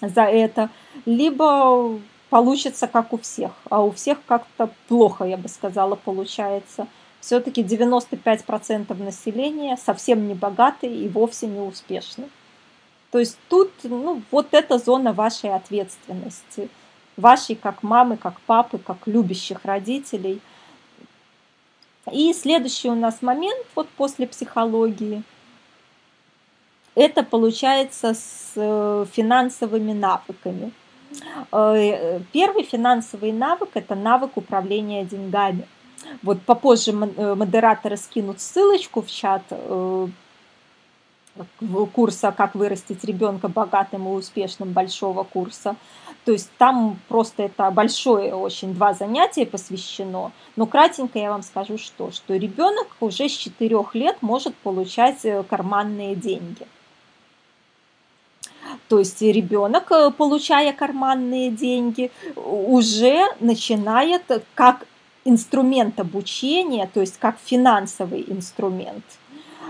[0.00, 0.70] за это,
[1.06, 1.98] либо
[2.30, 6.86] получится как у всех, а у всех как-то плохо, я бы сказала, получается.
[7.20, 12.28] Все-таки 95% населения совсем не богатые и вовсе не успешны.
[13.10, 16.68] То есть тут ну, вот эта зона вашей ответственности,
[17.16, 20.40] вашей как мамы, как папы, как любящих родителей.
[22.12, 25.22] И следующий у нас момент вот после психологии–
[26.98, 30.72] это получается с э, финансовыми навыками.
[31.52, 35.66] Э, первый финансовый навык– это навык управления деньгами.
[36.22, 39.42] Вот попозже э, модераторы скинут ссылочку в чат
[41.94, 45.76] курса «Как вырастить ребенка богатым и успешным» большого курса.
[46.24, 50.32] То есть там просто это большое очень два занятия посвящено.
[50.56, 56.16] Но кратенько я вам скажу, что, что ребенок уже с 4 лет может получать карманные
[56.16, 56.66] деньги–
[58.88, 64.22] то есть ребенок, э, получая карманные деньги, уже начинает
[64.54, 64.86] как
[65.24, 69.04] инструмент обучения, то есть как финансовый инструмент.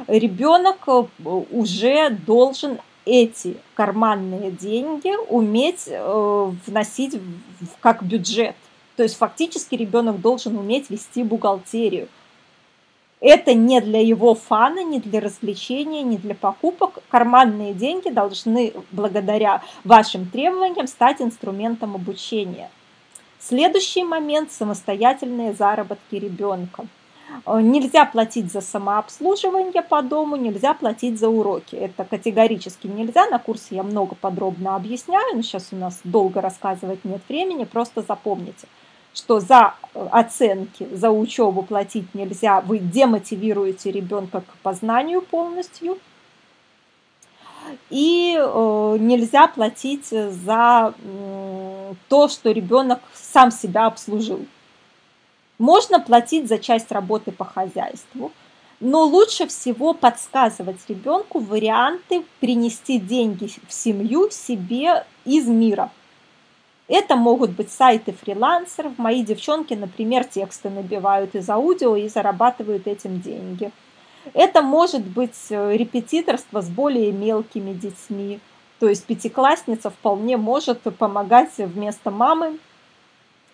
[0.07, 1.03] Ребенок э,
[1.51, 7.21] уже должен эти карманные деньги уметь э, вносить
[7.81, 8.55] как бюджет.
[8.97, 12.09] То есть фактически ребенок должен уметь вести бухгалтерию.
[13.21, 16.99] Это не для его фана, не для развлечения, не для покупок.
[17.09, 22.71] Карманные деньги должны, благодаря вашим требованиям, стать инструментом обучения.
[23.41, 26.87] Следующий момент– самостоятельные заработки ребенка.
[27.47, 31.75] Э, нельзя платить за самообслуживание по дому, нельзя платить за уроки.
[31.75, 33.27] Это категорически нельзя.
[33.29, 37.65] На курсе я много подробно объясняю, но сейчас у нас долго рассказывать нет времени.
[37.65, 38.67] Просто запомните,
[39.19, 42.61] что за э, оценки, за учебу платить нельзя.
[42.61, 45.99] Вы демотивируете ребенка к познанию полностью.
[47.91, 54.47] И э, нельзя платить за э, то, что ребенок сам себя обслужил.
[55.59, 58.31] Можно платить за часть работы по хозяйству,
[58.79, 65.91] но лучше всего подсказывать ребенку варианты принести деньги в семью себе из мира.
[66.89, 68.93] Это могут быть сайты фрилансеров.
[68.97, 73.71] Мои девчонки, например, тексты набивают из аудио и зарабатывают этим деньги.
[74.33, 78.41] Это может быть э, репетиторство с более мелкими детьми.
[78.81, 82.59] То есть пятиклассница вполне может помогать вместо мамы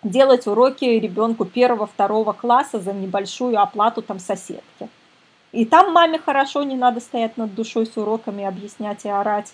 [0.03, 4.87] делать уроки ребенку первого-второго класса за небольшую оплату там соседки.
[5.51, 9.53] И там маме хорошо, не надо стоять над душой с уроками, объяснять и орать.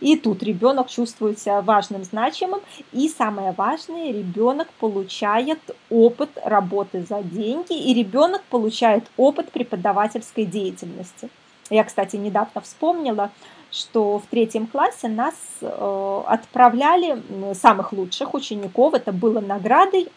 [0.00, 2.60] И тут ребенок чувствует себя важным, значимым.
[2.92, 5.58] И самое важное, ребенок получает
[5.90, 11.28] опыт работы за деньги, и ребенок получает опыт преподавательской деятельности.
[11.70, 13.30] Я, кстати, недавно вспомнила,
[13.72, 17.22] что в третьем классе нас э, отправляли,
[17.54, 20.08] самых лучших учеников, это было наградой,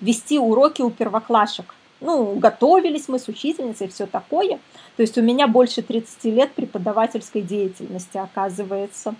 [0.00, 1.74] вести уроки у первоклашек.
[2.00, 4.58] Ну, готовились мы с учительницей все такое.
[4.96, 9.14] То есть у меня больше 30 лет преподавательской деятельности, оказывается.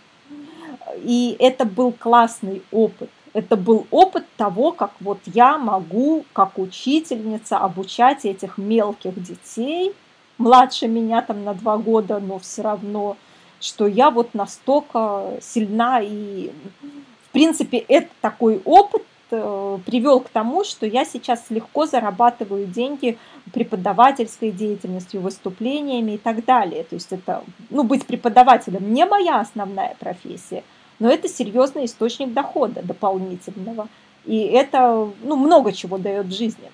[1.03, 3.11] И это был классный опыт.
[3.33, 9.95] Это был опыт того, как вот я могу, как учительница, обучать этих мелких детей–
[10.43, 13.17] младше меня там на два года, но все равно,
[13.61, 16.51] что я вот настолько сильна и,
[17.29, 19.03] в принципе, это такой опыт
[19.37, 23.19] привел к тому, что я сейчас легко зарабатываю деньги
[23.53, 26.85] преподавательской деятельностью, выступлениями и так далее.
[26.85, 30.63] То есть это, ну, быть преподавателем не моя основная профессия,
[30.99, 33.89] но это серьезный источник дохода дополнительного.
[34.25, 36.71] И это, ну, много чего дает в жизни.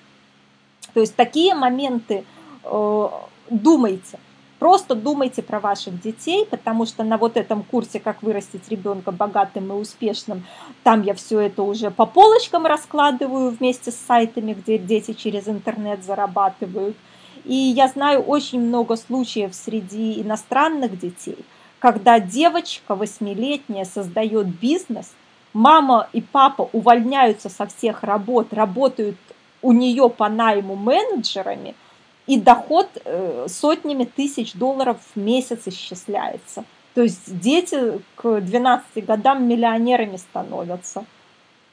[0.93, 2.23] То есть такие моменты
[2.63, 3.09] э,
[3.49, 4.19] думайте.
[4.59, 9.71] Просто думайте про ваших детей, потому что на вот этом курсе «Как вырастить ребенка богатым
[9.71, 10.45] и успешным»
[10.83, 16.03] там я все это уже по полочкам раскладываю вместе с сайтами, где дети через интернет
[16.03, 16.97] зарабатывают.
[17.45, 21.37] И я знаю очень много случаев среди иностранных детей,
[21.79, 25.13] когда девочка восьмилетняя создает бизнес,
[25.53, 29.15] мама и папа увольняются со всех работ, работают
[29.61, 31.75] у нее по найму менеджерами–
[32.29, 36.63] и доход э, сотнями тысяч долларов в месяц исчисляется.
[36.93, 41.05] То есть дети к 12 годам миллионерами становятся.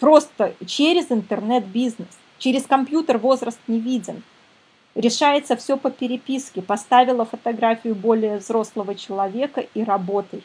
[0.01, 2.09] Просто через интернет-бизнес.
[2.39, 4.23] Через компьютер возраст не виден.
[4.95, 6.63] Решается все по переписке.
[6.63, 10.43] Поставила фотографию более взрослого человека и работай.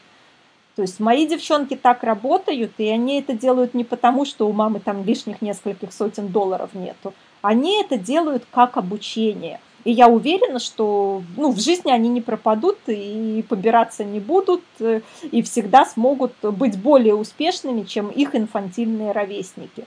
[0.76, 4.80] То есть мои девчонки так работают, и они это делают не потому, что у мамы
[4.80, 7.14] там лишних нескольких сотен долларов нету.
[7.40, 12.78] Они это делают как обучение– и я уверена, что ну, в жизни они не пропадут
[12.86, 19.86] и побираться не будут, э, и всегда смогут быть более успешными, чем их инфантильные ровесники.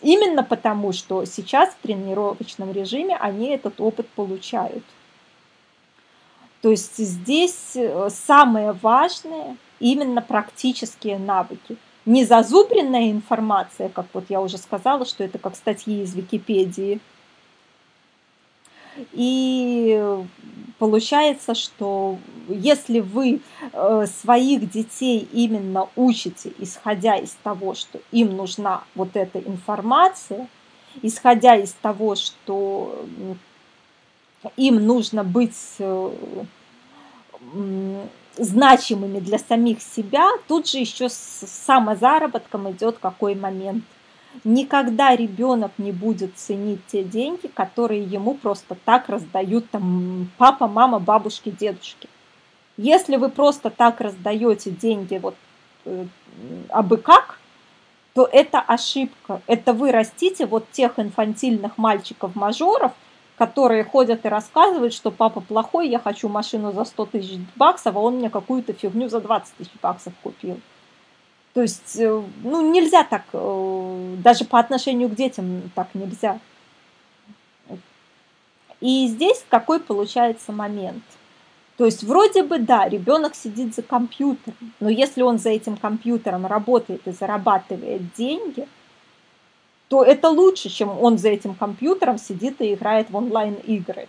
[0.00, 4.84] Именно потому, что сейчас в тренировочном режиме они этот опыт получают.
[6.60, 11.76] То есть здесь э, самое важное именно практические навыки.
[12.06, 17.00] Не зазубренная информация, как вот я уже сказала, что это как статьи из Википедии–
[19.12, 20.22] и
[20.78, 22.18] получается, что
[22.48, 23.40] если вы
[23.72, 30.48] э, своих детей именно учите, исходя из того, что им нужна вот эта информация,
[31.02, 33.06] исходя из того, что
[34.56, 36.10] им нужно быть э,
[38.36, 43.84] значимыми для самих себя, тут же еще с самозаработком идет какой момент–
[44.44, 50.98] никогда ребенок не будет ценить те деньги, которые ему просто так раздают там папа, мама,
[50.98, 52.08] бабушки, дедушки.
[52.76, 55.34] Если вы просто так раздаете деньги вот
[55.84, 56.06] э,
[56.70, 57.38] абы как,
[58.14, 59.40] то это ошибка.
[59.46, 62.92] Это вы растите вот тех инфантильных мальчиков-мажоров,
[63.36, 67.98] которые ходят и рассказывают, что папа плохой, я хочу машину за 100 тысяч баксов, а
[67.98, 70.60] он мне какую-то фигню за 20 тысяч баксов купил.
[71.54, 76.38] То есть, э, ну, нельзя так, э, даже по отношению к детям так нельзя.
[78.80, 81.04] И здесь какой получается момент?
[81.76, 86.46] То есть вроде бы да, ребенок сидит за компьютером, но если он за этим компьютером
[86.46, 88.66] работает и зарабатывает деньги,
[89.88, 94.08] то это лучше, чем он за этим компьютером сидит и играет в онлайн-игры.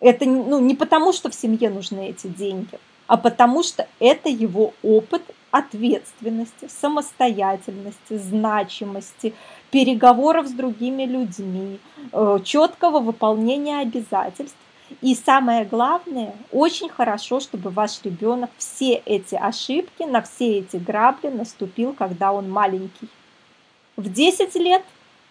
[0.00, 2.78] Это ну, не потому, что в семье нужны эти деньги,
[3.08, 9.34] а потому что это его опыт ответственности, самостоятельности, значимости,
[9.70, 11.80] переговоров с другими людьми,
[12.12, 14.56] э, четкого выполнения обязательств.
[15.00, 21.28] И самое главное, очень хорошо, чтобы ваш ребенок все эти ошибки, на все эти грабли
[21.28, 23.08] наступил, когда он маленький.
[23.96, 24.84] В 10 лет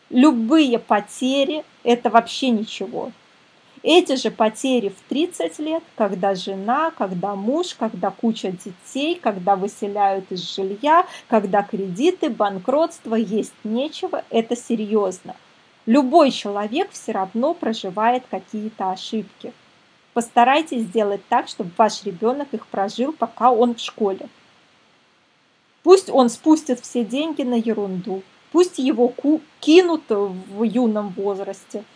[0.10, 3.12] любые потери– это вообще ничего.
[3.90, 10.30] Эти же потери в 30 лет, когда жена, когда муж, когда куча детей, когда выселяют
[10.30, 15.38] из жилья, когда кредиты, банкротство, есть нечего, это серьезно.
[15.86, 19.54] Любой человек все равно проживает какие-то ошибки.
[20.14, 24.28] Постарайтесь сделать так, чтобы ваш ребенок их прожил, пока он в школе.
[25.84, 28.22] Пусть он спустит все деньги на ерунду,
[28.52, 29.14] пусть его
[29.62, 31.86] кинут в юном возрасте–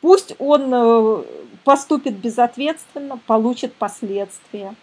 [0.00, 1.24] Пусть он э,
[1.64, 4.74] поступит безответственно, получит последствия.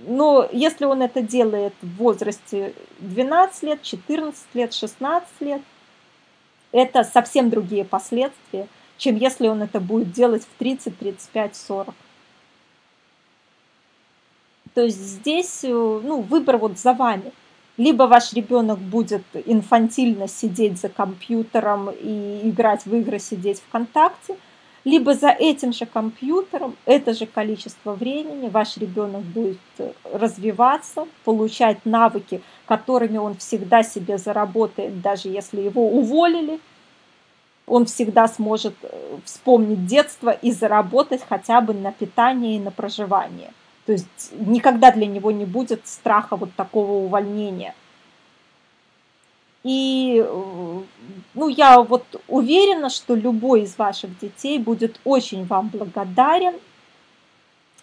[0.00, 5.62] Но если он это делает в возрасте 12 лет, 14 лет, 16 лет,
[6.72, 8.66] это совсем другие последствия,
[8.96, 11.94] чем если он это будет делать в 30, 35, 40.
[14.74, 17.32] То есть здесь э, ну, выбор вот за вами
[17.76, 24.36] либо ваш ребенок будет инфантильно сидеть за компьютером и играть в игры, сидеть ВКонтакте,
[24.84, 29.58] либо за этим же компьютером, это же количество времени, ваш ребенок будет
[30.12, 36.58] развиваться, получать навыки, которыми он всегда себе заработает, даже если его уволили,
[37.66, 43.52] он всегда сможет э, вспомнить детство и заработать хотя бы на питание и на проживание.
[43.86, 47.74] То есть никогда для него не будет страха вот такого увольнения.
[49.64, 50.82] И э,
[51.34, 56.54] ну, я вот уверена, что любой из ваших детей будет очень вам благодарен,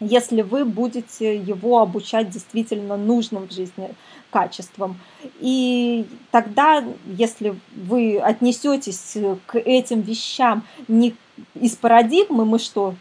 [0.01, 3.93] если вы будете его обучать действительно нужным в жизни
[4.29, 4.99] качествам.
[5.39, 11.15] И тогда, если вы отнесетесь к этим вещам не
[11.55, 12.95] из парадигмы, мы что,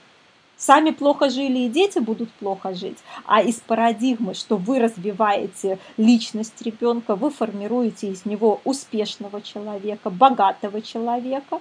[0.59, 6.61] сами плохо жили и дети будут плохо жить, а из парадигмы, что вы развиваете личность
[6.61, 11.61] ребенка, вы формируете из него успешного человека, богатого человека,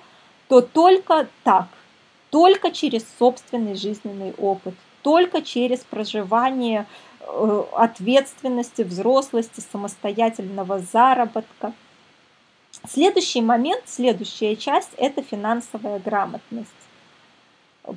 [0.50, 1.68] то только так,
[2.32, 4.74] только через собственный жизненный опыт,
[5.04, 6.88] только через проживание
[7.20, 11.74] э, ответственности, взрослости, самостоятельного заработка.
[12.88, 16.87] Следующий момент, следующая часть– это финансовая грамотность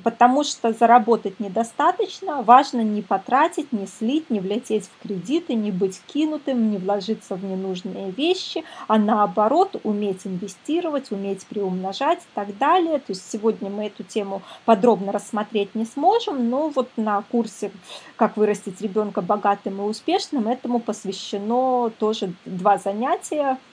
[0.03, 6.01] потому что заработать недостаточно, важно не потратить, не слить, не влететь в кредиты, не быть
[6.07, 12.99] кинутым, не вложиться в ненужные вещи, а наоборот уметь инвестировать, уметь приумножать и так далее.
[12.99, 17.71] То есть сегодня мы эту тему подробно рассмотреть не сможем, но вот на курсе
[18.15, 23.57] «Как вырастить ребенка богатым и успешным» этому посвящено тоже два занятия–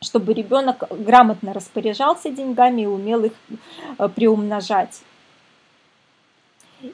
[0.00, 3.32] чтобы ребенок грамотно распоряжался деньгами и умел их
[3.98, 5.02] э, приумножать.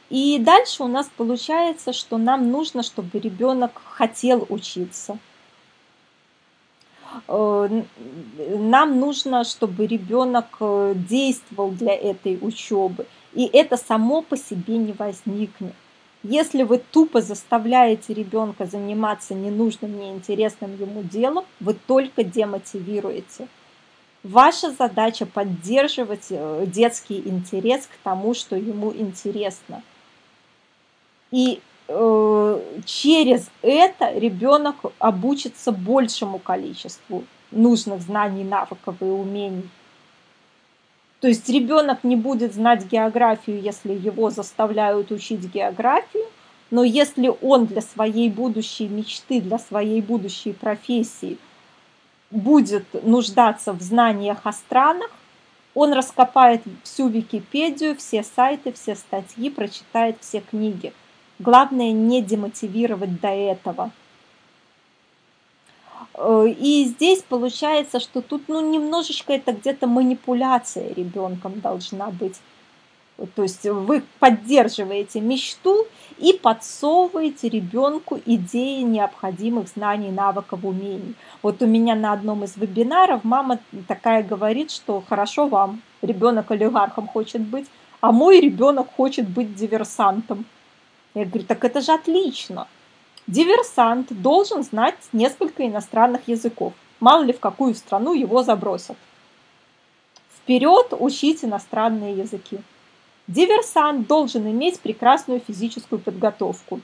[0.09, 5.19] И дальше у нас получается, что нам нужно, чтобы ребенок хотел учиться.
[7.29, 7.83] Э,
[8.59, 13.07] нам нужно, чтобы ребенок э, действовал для этой учебы.
[13.35, 15.75] И это само по себе не возникнет.
[16.25, 23.47] Если вы тупо заставляете ребенка заниматься ненужным, неинтересным ему делом, вы только демотивируете.
[24.23, 29.83] Ваша задача поддерживать э, детский интерес к тому, что ему интересно.
[31.31, 39.69] И э, через это ребенок обучится большему количеству нужных знаний, навыков и умений.
[41.21, 46.25] То есть ребенок не будет знать географию, если его заставляют учить географию,
[46.71, 51.39] но если он для своей будущей мечты, для своей будущей профессии
[52.31, 55.11] будет нуждаться в знаниях о странах,
[55.75, 60.93] он раскопает всю Википедию, все сайты, все статьи, прочитает все книги.
[61.39, 63.91] Главное не демотивировать до этого–
[66.17, 72.41] и здесь получается, что тут ну, немножечко это где-то манипуляция ребенком должна быть.
[73.37, 75.87] То есть вы поддерживаете мечту
[76.19, 81.15] и подсовываете ребенку идеи необходимых знаний, навыков, умений.
[81.41, 87.07] Вот у меня на одном из вебинаров мама такая говорит, что хорошо вам, ребенок олигархом
[87.07, 87.67] хочет быть,
[88.01, 90.45] а мой ребенок хочет быть диверсантом.
[91.15, 92.67] Я говорю, так это же отлично.
[93.27, 96.75] Диверсант должен знать несколько иностранных языков.
[97.01, 98.97] мало ли в какую страну его забросят.
[100.37, 102.61] Вперед учить иностранные языки.
[103.27, 106.81] Диверсант должен иметь прекрасную физическую подготовку.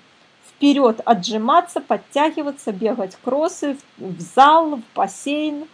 [0.49, 5.67] Вперед отжиматься, подтягиваться, бегать кроссы в зал, в бассейн.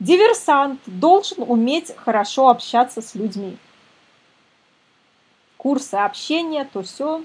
[0.00, 3.56] Диверсант должен уметь хорошо общаться с людьми.
[5.56, 7.22] Курсы общения, то все.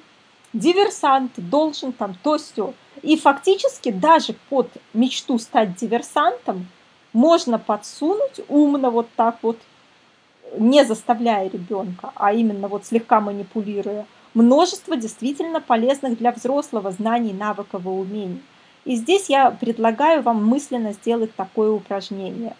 [0.54, 2.74] Диверсант должен там то все.
[3.02, 6.68] И фактически даже под мечту стать диверсантом
[7.12, 9.58] можно подсунуть умно вот так вот,
[10.58, 17.86] не заставляя ребенка, а именно вот слегка манипулируя, множество действительно полезных для взрослого знаний, навыков
[17.86, 18.42] и умений.
[18.86, 22.56] И здесь я предлагаю вам мысленно сделать такое упражнение.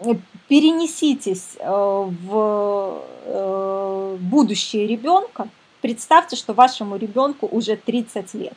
[0.00, 0.14] Э,
[0.48, 5.48] перенеситесь э, в э, будущее ребенка,
[5.80, 8.54] представьте, что вашему ребенку уже 30 лет.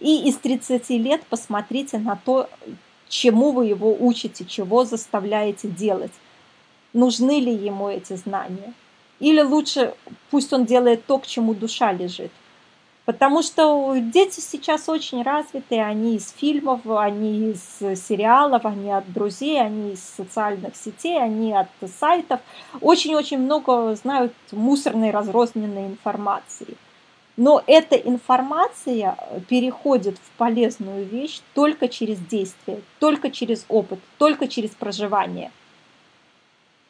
[0.00, 2.48] И из 30 лет посмотрите на то,
[3.08, 6.12] чему вы его учите, чего заставляете делать.
[6.92, 8.74] Нужны ли ему эти знания?
[9.20, 9.94] Или лучше
[10.30, 12.32] пусть он делает то, к чему душа лежит.
[13.04, 17.60] Потому что дети сейчас очень развиты, они из фильмов, они из
[18.00, 21.68] сериалов, они от друзей, они из социальных сетей, они от
[22.00, 22.40] сайтов.
[22.80, 26.78] Очень-очень много знают мусорной разрозненной информации.
[27.36, 34.70] Но эта информация переходит в полезную вещь только через действие, только через опыт, только через
[34.70, 35.50] проживание.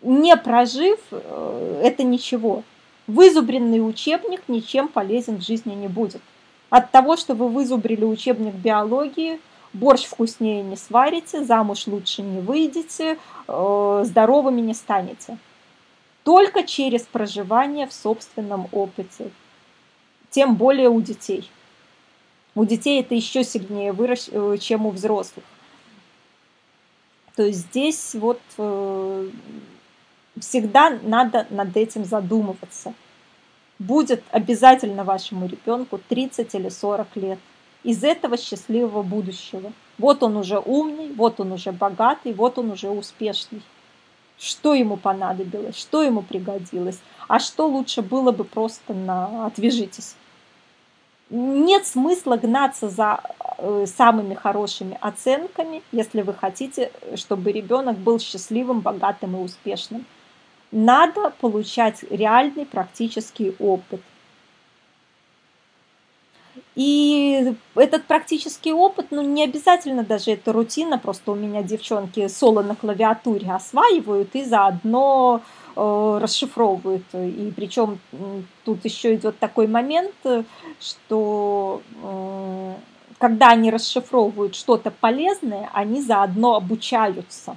[0.03, 2.62] Не прожив, э, это ничего.
[3.07, 6.23] Вызубренный учебник ничем полезен в жизни не будет.
[6.71, 9.41] От того, что вы вызубрили учебник биологии,
[9.75, 15.37] борщ вкуснее не сварите, замуж лучше не выйдете, э, здоровыми не станете.
[16.23, 19.31] Только через проживание в собственном опыте.
[20.31, 21.51] Тем более у детей.
[22.55, 24.29] У детей это еще сильнее выращ...
[24.31, 25.45] Э, чем у взрослых.
[27.37, 29.29] То есть здесь вот э,
[30.41, 32.95] всегда надо над этим задумываться.
[33.78, 37.39] Будет обязательно вашему ребенку 30 или 40 лет
[37.82, 39.72] из этого счастливого будущего.
[39.99, 43.62] Вот он уже умный, вот он уже богатый, вот он уже успешный.
[44.39, 50.16] Что ему понадобилось, что ему пригодилось, а что лучше было бы просто на «отвяжитесь».
[51.30, 53.20] Нет смысла гнаться за
[53.59, 60.05] э, самыми хорошими оценками, если вы хотите, чтобы ребенок был счастливым, богатым и успешным
[60.75, 64.01] надо получать реальный практический опыт.
[66.75, 72.62] И этот практический опыт, ну не обязательно даже это рутина, просто у меня девчонки соло
[72.62, 75.43] на клавиатуре осваивают и заодно
[75.77, 77.05] э, расшифровывают.
[77.14, 78.01] И причем
[78.64, 80.14] тут еще идет такой момент,
[80.81, 82.75] что э,
[83.18, 87.57] когда они расшифровывают что-то полезное, они заодно обучаются.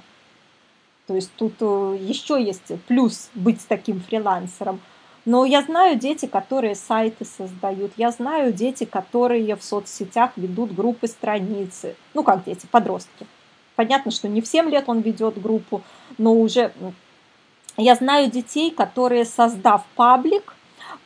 [1.08, 4.78] То есть тут э, еще есть плюс быть таким фрилансером.
[5.24, 11.06] Но я знаю дети, которые сайты создают, я знаю дети, которые в соцсетях ведут группы
[11.06, 11.96] страницы.
[12.12, 13.26] Ну как дети, подростки.
[13.74, 15.82] Понятно, что не в 7 лет он ведет группу,
[16.18, 16.72] но уже
[17.78, 20.56] я знаю детей, которые, создав паблик,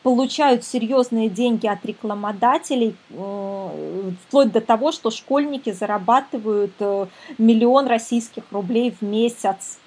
[0.03, 7.07] получают серьезные деньги от рекламодателей, э, вплоть до того, что школьники зарабатывают э,
[7.39, 9.79] миллион российских рублей в месяц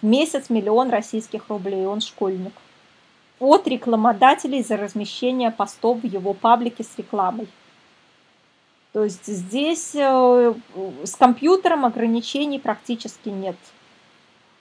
[0.00, 2.52] в месяц миллион российских рублей, он школьник.
[3.40, 7.48] От рекламодателей за размещение постов в его паблике с рекламой.
[8.92, 10.54] То есть здесь э,
[11.02, 13.56] с компьютером ограничений практически нет.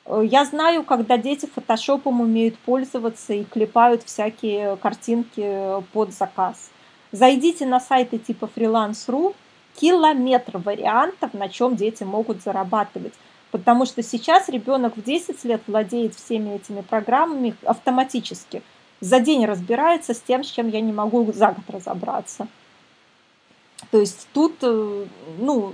[0.05, 6.71] Э, я знаю, когда дети фотошопом умеют пользоваться и клепают всякие картинки под заказ.
[7.11, 9.35] Зайдите на сайты типа freelance.ru,
[9.75, 13.13] километр вариантов, на чем дети могут зарабатывать.
[13.53, 18.63] Потому что сейчас ребенок в 10 лет владеет всеми этими программами автоматически.
[18.99, 22.47] За день разбирается с тем, с чем я не могу за год разобраться.
[23.91, 25.05] То есть тут, э,
[25.37, 25.71] ну,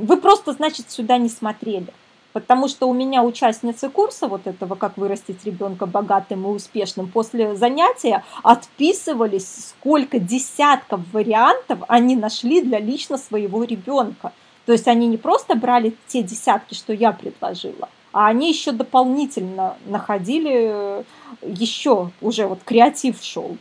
[0.00, 1.90] вы просто, значит, сюда не смотрели.
[2.34, 7.56] Потому что у меня участницы курса вот этого «Как вырастить ребенка богатым и успешным» после
[7.56, 14.32] занятия отписывались, сколько десятков вариантов они нашли для лично своего ребенка.
[14.66, 19.76] То есть они не просто брали те десятки, что я предложила, а они еще дополнительно
[19.86, 21.02] находили э,
[21.42, 23.56] еще уже вот креатив шел.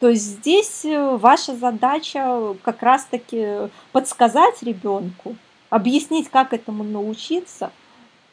[0.00, 5.36] То есть здесь э, ваша задача как раз-таки подсказать ребенку,
[5.70, 7.70] объяснить, как этому научиться,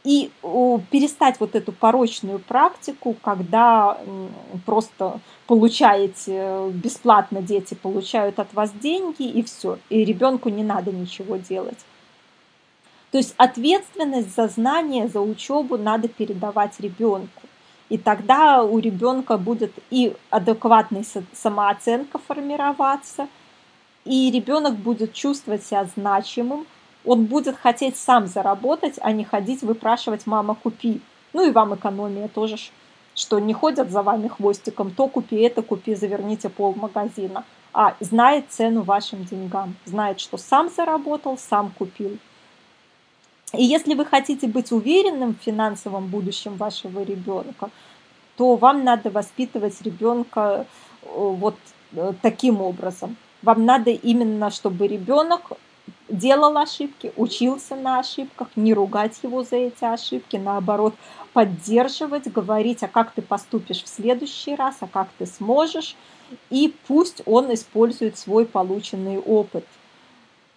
[0.06, 0.30] и
[0.92, 3.98] перестать вот эту порочную практику, когда
[4.66, 11.38] просто получаете бесплатно, дети получают от вас деньги и все, и ребенку не надо ничего
[11.38, 11.80] делать.
[13.12, 17.44] То есть ответственность за знание, за учебу надо передавать ребенку.
[17.90, 23.28] И тогда у ребенка будет и адекватная самооценка формироваться,
[24.06, 26.66] и ребенок будет чувствовать себя значимым,
[27.06, 31.02] он будет хотеть сам заработать, а не ходить выпрашивать «мама, купи».
[31.34, 32.58] Ну и вам экономия тоже,
[33.14, 38.46] что не ходят за вами хвостиком, то купи это, купи, заверните пол магазина, а знает
[38.50, 42.18] цену вашим деньгам, знает, что сам заработал, сам купил.
[43.58, 47.70] И если вы хотите быть уверенным в финансовом будущем вашего ребенка,
[48.38, 50.66] то вам надо воспитывать ребенка
[51.04, 51.56] э, вот
[51.94, 53.16] э, таким образом.
[53.42, 55.52] Вам надо именно, чтобы ребенок
[56.10, 60.94] делал ошибки, учился на ошибках, не ругать его за эти ошибки, наоборот,
[61.34, 65.96] поддерживать, говорить, а как ты поступишь в следующий раз, а как ты сможешь,
[66.50, 69.66] и пусть он использует свой полученный опыт.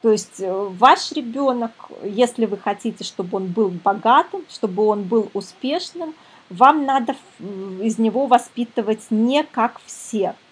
[0.03, 1.73] То есть э, ваш ребенок,
[2.05, 6.15] если вы хотите, чтобы он был богатым, чтобы он был успешным,
[6.51, 7.17] вам надо
[7.83, 10.35] из него воспитывать не как все–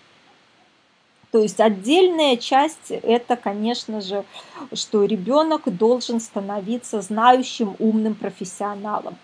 [1.36, 4.24] то есть отдельная часть это, конечно же,
[4.72, 9.16] что ребенок должен становиться знающим, умным профессионалом.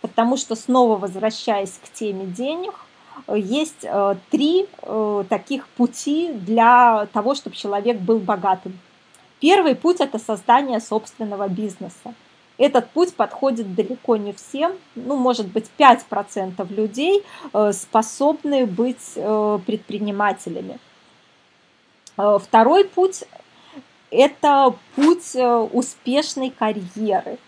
[0.00, 2.74] Потому что снова возвращаясь к теме денег,
[3.34, 8.78] есть э, три э, таких пути для того, чтобы человек был богатым.
[9.40, 12.14] Первый путь– это создание собственного бизнеса.
[12.56, 20.80] Этот путь подходит далеко не всем, ну, может быть, 5% людей э, способны быть предпринимателями.
[22.18, 23.24] Э, второй путь–
[24.10, 27.38] это путь э, успешной карьеры.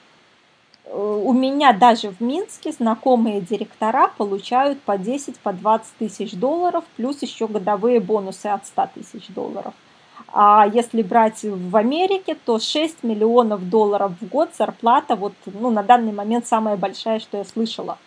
[0.84, 6.84] Э, у меня даже в Минске знакомые директора получают по 10, по 20 тысяч долларов,
[6.96, 9.74] плюс еще годовые бонусы от 100 тысяч долларов.
[10.32, 15.82] А если брать в Америке, то 6 миллионов долларов в год зарплата, вот, ну, на
[15.82, 17.98] данный момент самая большая, что я слышала.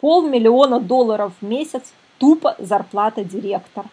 [0.00, 3.88] Полмиллиона долларов в месяц тупо зарплата директора.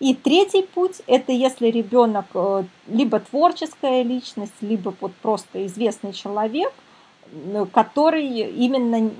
[0.00, 6.72] И третий путь– это если ребенок э, либо творческая личность, либо вот просто известный человек,
[7.72, 9.10] который именно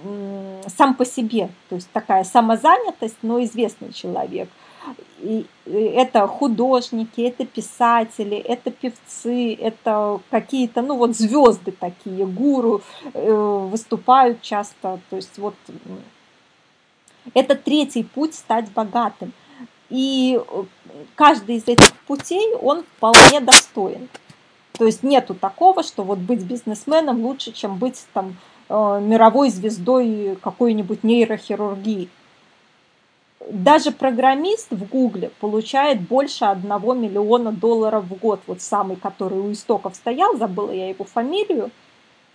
[0.76, 4.48] сам по себе, то есть такая самозанятость, но известный человек.
[5.20, 12.82] И это художники, это писатели, это певцы, это какие-то, ну вот звезды такие, гуру
[13.12, 15.00] э, выступают часто.
[15.10, 15.54] То есть вот
[17.32, 19.32] это третий путь стать богатым–
[19.90, 20.64] и э,
[21.14, 24.08] каждый из этих путей, он вполне достоин.
[24.72, 28.36] То есть нету такого, что вот быть бизнесменом лучше, чем быть там
[28.68, 32.08] э, мировой звездой какой-нибудь нейрохирургии.
[33.50, 38.40] Даже программист в Гугле получает больше одного миллиона долларов в год.
[38.46, 41.70] Вот самый, который у истоков стоял, забыла я его фамилию.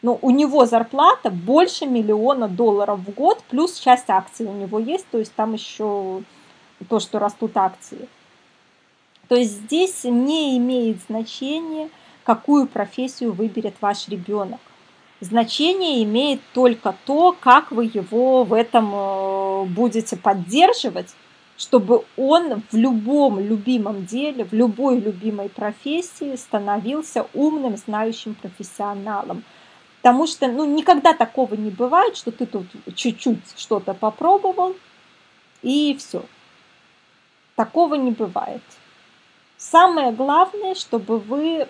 [0.01, 5.05] Но у него зарплата больше миллиона долларов в год, плюс часть акций у него есть,
[5.12, 6.22] то есть там еще
[6.88, 8.07] то, что растут акции.
[9.28, 11.89] То есть здесь не имеет значения,
[12.24, 14.62] какую профессию выберет ваш ребенок.
[15.22, 21.13] Значение имеет только то, как вы его в этом э, будете поддерживать,
[21.57, 29.43] чтобы он в любом любимом деле, в любой любимой профессии становился умным, знающим профессионалом.
[30.01, 34.74] Потому что ну, никогда такого не бывает, что ты тут чуть-чуть что-то попробовал,
[35.61, 36.24] и все.
[37.55, 38.61] Такого не бывает.
[39.57, 41.67] Самое главное, чтобы вы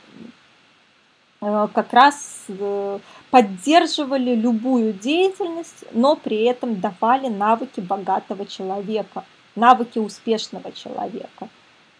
[1.41, 2.99] э, как раз э,
[3.31, 9.23] поддерживали любую деятельность, но при этом давали навыки богатого человека,
[9.55, 11.49] навыки успешного человека,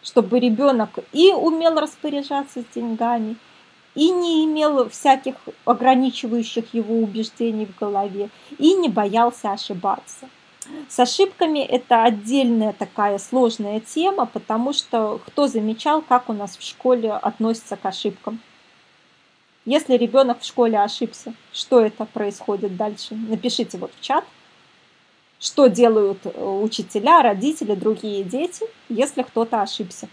[0.02, 3.36] чтобы ребенок и умел распоряжаться деньгами,
[3.96, 10.30] и не имел всяких ограничивающих его убеждений в голове, и не боялся ошибаться.
[10.88, 16.64] С ошибками это отдельная такая сложная тема, потому что кто замечал, как у нас в
[16.64, 18.40] школе относятся к ошибкам?
[19.66, 23.16] Если ребенок в школе ошибся, что это происходит дальше?
[23.16, 24.26] Напишите вот в чат,
[25.40, 30.10] что делают э, учителя, родители, другие дети, если кто-то ошибся.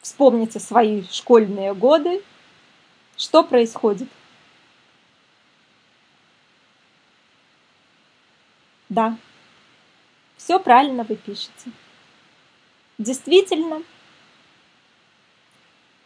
[0.00, 2.22] Вспомните свои школьные годы,
[3.16, 4.08] что происходит.
[8.88, 9.16] Да,
[10.36, 11.70] все правильно вы пишете.
[12.98, 13.82] Действительно,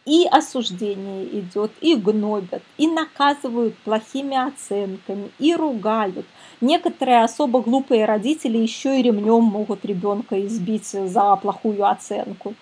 [0.05, 6.25] и осуждение идет, и гнобят, и наказывают плохими оценками, и ругают.
[6.59, 12.55] Некоторые особо глупые родители еще и ремнем могут ребенка избить за плохую оценку.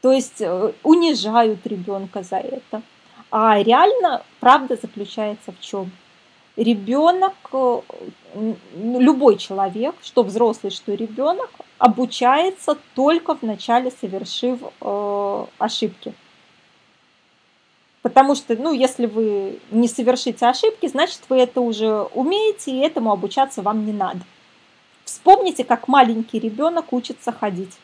[0.00, 2.82] То есть э, унижают ребенка за это.
[3.30, 5.92] А реально правда заключается в чем?
[6.56, 7.80] Ребенок, э,
[8.74, 11.50] любой человек, что взрослый, что ребенок,
[11.80, 16.12] обучается только в начале совершив э, ошибки.
[18.02, 23.10] Потому что, ну, если вы не совершите ошибки, значит, вы это уже умеете, и этому
[23.10, 24.20] обучаться вам не надо.
[25.04, 27.78] Вспомните, как маленький ребенок учится ходить.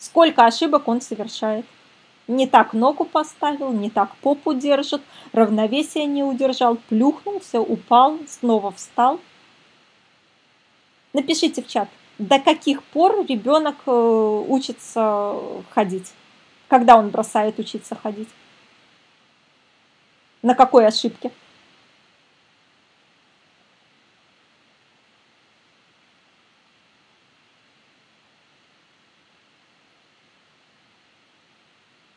[0.00, 1.64] Сколько ошибок он совершает.
[2.26, 5.02] Не так ногу поставил, не так попу держит,
[5.32, 9.20] равновесие не удержал, плюхнулся, упал, снова встал–
[11.12, 11.88] Напишите в чат,
[12.18, 15.36] до каких пор ребенок э, учится
[15.70, 16.12] ходить?
[16.68, 18.28] Когда он бросает учиться ходить?
[20.40, 21.30] На какой ошибке?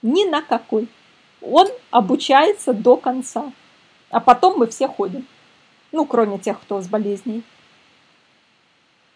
[0.01, 0.87] Ни на какой.
[1.41, 3.51] Он обучается до конца.
[4.09, 5.27] А потом мы все ходим.
[5.91, 7.43] Ну, кроме тех, кто с болезней.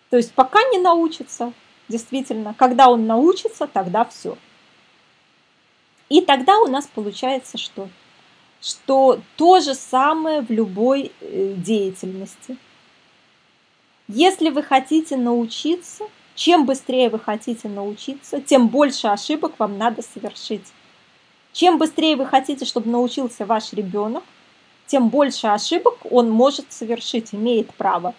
[0.09, 1.53] То есть пока не научится,
[1.87, 4.37] действительно, когда он научится, тогда все.
[6.09, 7.89] И тогда у нас получается что?
[8.61, 12.57] Что то же самое в любой э, деятельности.
[14.07, 20.65] Если вы хотите научиться, чем быстрее вы хотите научиться, тем больше ошибок вам надо совершить.
[21.53, 24.23] Чем быстрее вы хотите, чтобы научился ваш ребенок,
[24.87, 28.15] тем больше ошибок он может совершить, имеет право.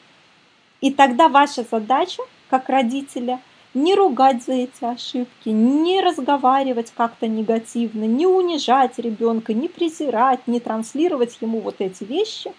[0.81, 3.41] И тогда ваша задача, как родителя,
[3.75, 10.59] не ругать за эти ошибки, не разговаривать как-то негативно, не унижать ребенка, не презирать, не
[10.59, 12.53] транслировать ему вот эти вещи,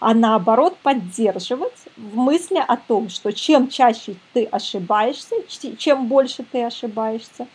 [0.00, 5.36] а наоборот поддерживать в мысли о том, что чем чаще ты ошибаешься,
[5.78, 7.46] чем больше ты ошибаешься,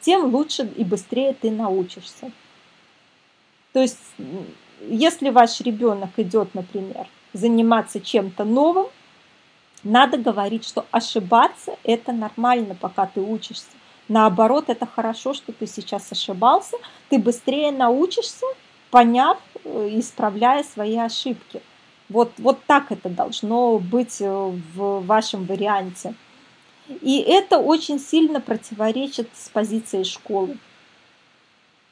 [0.00, 2.30] тем лучше и быстрее ты научишься.
[3.72, 3.98] То есть,
[4.80, 8.86] если ваш ребенок идет, например, заниматься чем-то новым,
[9.84, 13.66] надо говорить, что ошибаться– это нормально, пока ты учишься.
[14.08, 16.76] Наоборот, это хорошо, что ты сейчас ошибался,
[17.08, 18.46] ты быстрее научишься,
[18.90, 21.62] поняв, э, исправляя свои ошибки.
[22.08, 24.28] Вот, вот так это должно быть э,
[24.74, 26.14] в вашем варианте.
[27.00, 30.58] И это очень сильно противоречит с позицией школы.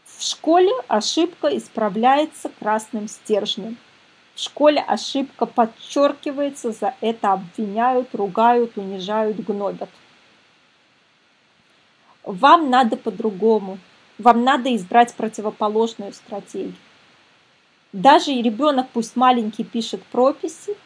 [0.04, 3.78] В школе ошибка исправляется красным стержнем.
[4.42, 9.88] Школе ошибка подчеркивается, за это обвиняют, ругают, унижают, гнобят.
[12.24, 13.78] Вам надо по-другому.
[14.18, 16.74] Вам надо избрать противоположную стратегию.
[17.92, 20.76] Даже ребенок, пусть маленький, пишет прописи,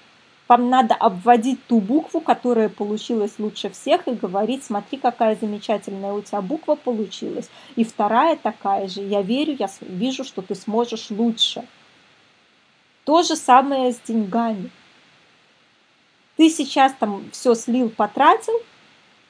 [0.49, 6.21] вам надо обводить ту букву, которая получилась лучше всех, и говорить, смотри, какая замечательная у
[6.21, 7.49] тебя буква получилась.
[7.75, 9.01] И вторая такая же.
[9.01, 11.65] Я верю, я вижу, что ты сможешь лучше.
[13.07, 14.69] То же самое с деньгами.
[16.37, 18.61] Ты сейчас там все слил, потратил,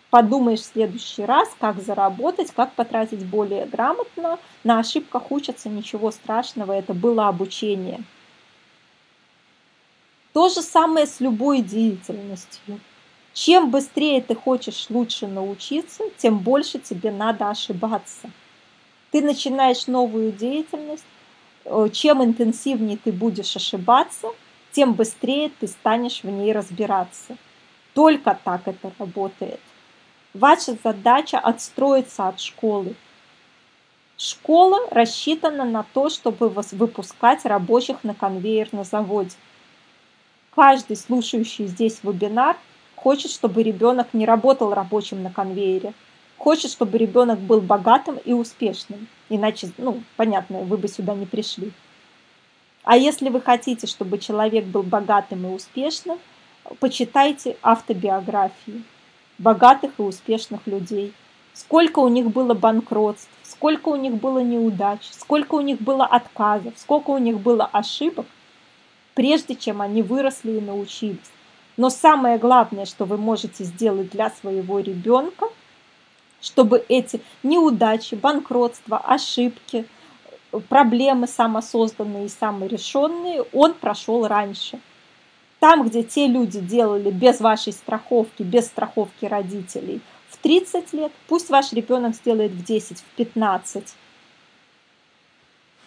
[0.09, 4.39] подумаешь в следующий раз, как заработать, как потратить более грамотно.
[4.64, 8.03] На ошибках учатся, ничего страшного, это было обучение.
[10.33, 12.81] То же самое с любой деятельностью.
[13.35, 18.31] Чем быстрее ты хочешь лучше научиться, тем больше тебе надо ошибаться.
[19.11, 21.05] Ты начинаешь новую деятельность,
[21.93, 24.29] чем интенсивнее ты будешь ошибаться,
[24.73, 27.37] тем быстрее ты станешь в ней разбираться.
[27.95, 29.61] Только так это работает.
[30.35, 32.95] Ваша задача отстроиться от школы.
[34.19, 39.37] Школа рассчитана на то, чтобы выпускать рабочих на конвейер на заводе.
[40.55, 42.57] Каждый слушающий здесь вебинар
[42.95, 45.93] хочет, чтобы ребенок не работал рабочим на конвейере–
[46.39, 49.09] хочет, чтобы ребенок был богатым и успешным.
[49.28, 51.72] Иначе, ну, понятно, вы бы сюда не пришли.
[52.84, 56.18] А если вы хотите, чтобы человек был богатым и успешным,
[56.78, 58.84] почитайте автобиографии
[59.39, 61.12] богатых и успешных людей.
[61.53, 66.74] Сколько у них было банкротств, сколько у них было неудач, сколько у них было отказов,
[66.76, 68.26] сколько у них было ошибок,
[69.14, 71.30] прежде чем они выросли и научились.
[71.76, 75.49] Но самое главное, что вы можете сделать для своего ребенка–
[76.41, 79.87] чтобы эти неудачи, банкротства, ошибки,
[80.68, 84.80] проблемы самосозданные и саморешенные он прошел раньше.
[85.59, 91.49] Там, где те люди делали без вашей страховки, без страховки родителей, в 30 лет, пусть
[91.49, 93.95] ваш ребенок сделает в 10, в 15.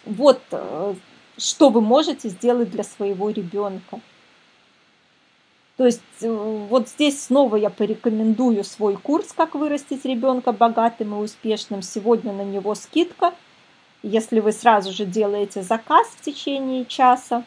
[0.05, 0.95] Вот э,
[1.37, 3.99] что вы можете сделать для своего ребенка.
[5.79, 11.23] То есть э, вот здесь снова я порекомендую свой курс «Как вырастить ребенка богатым и
[11.23, 11.83] успешным».
[11.83, 13.33] Сегодня на него скидка.
[14.03, 17.45] Если вы сразу же делаете заказ в течение часа,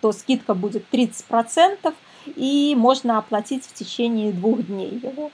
[0.00, 1.92] то скидка будет 30%,
[2.36, 5.32] и можно оплатить в течение двух дней его.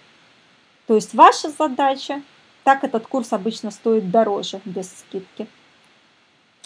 [0.87, 2.22] То есть ваша задача,
[2.62, 5.47] так этот курс обычно стоит дороже без скидки.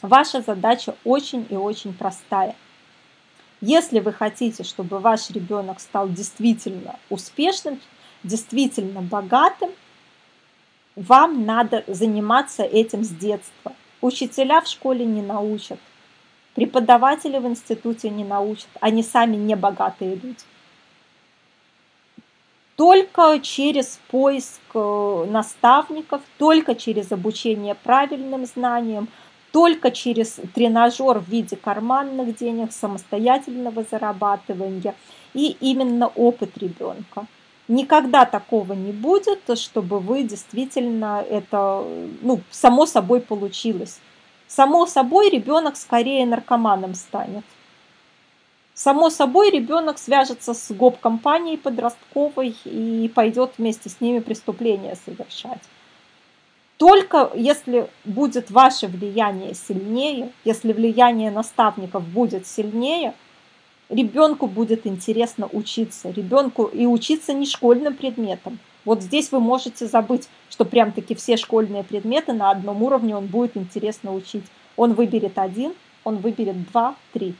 [0.00, 2.54] Ваша задача очень и очень простая.
[3.60, 7.80] Если вы хотите, чтобы ваш ребенок стал действительно успешным,
[8.22, 9.70] действительно богатым,
[10.94, 13.72] вам надо заниматься этим с детства.
[14.00, 15.80] Учителя в школе не научат,
[16.54, 20.44] преподаватели в институте не научат, они сами не богатые люди.
[22.76, 29.08] Только через поиск э, наставников, только через обучение правильным знаниям,
[29.52, 34.94] только через тренажер в виде карманных денег, самостоятельного зарабатывания
[35.34, 37.26] и именно опыт ребенка.
[37.66, 41.84] Никогда такого не будет, чтобы вы действительно это,
[42.22, 44.00] ну, само собой получилось.
[44.46, 47.44] Само собой ребенок скорее наркоманом станет.
[48.72, 55.60] Само собой ребенок свяжется с гоп-компанией подростковой и пойдет вместе с ними преступления совершать.
[56.78, 63.14] Только если будет ваше влияние сильнее, если влияние наставников будет сильнее,
[63.88, 66.10] ребенку будет интересно учиться.
[66.10, 68.60] Ребенку и учиться не школьным предметом.
[68.84, 73.56] Вот здесь вы можете забыть, что прям-таки все школьные предметы на одном уровне он будет
[73.56, 74.44] интересно учить.
[74.76, 75.74] Он выберет один,
[76.04, 77.34] он выберет два, три.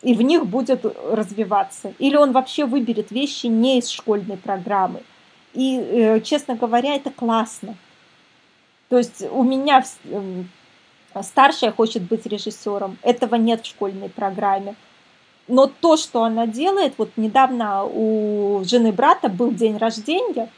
[0.00, 1.92] И в них будет развиваться.
[1.98, 5.02] Или он вообще выберет вещи не из школьной программы.
[5.52, 7.76] И, э, честно говоря, это классно.
[8.94, 10.48] То есть у меня эм,
[11.20, 12.96] старшая хочет быть режиссером.
[13.02, 14.76] Этого нет в школьной программе.
[15.48, 20.48] Но то, что она делает, вот недавно у жены брата был день рождения,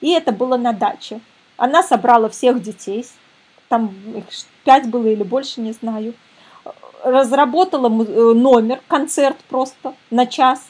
[0.00, 1.20] и это было на даче.
[1.56, 3.06] Она собрала всех детей,
[3.68, 4.24] там их
[4.64, 6.14] пять было или больше, не знаю.
[7.04, 10.66] Разработала э, номер, концерт просто на час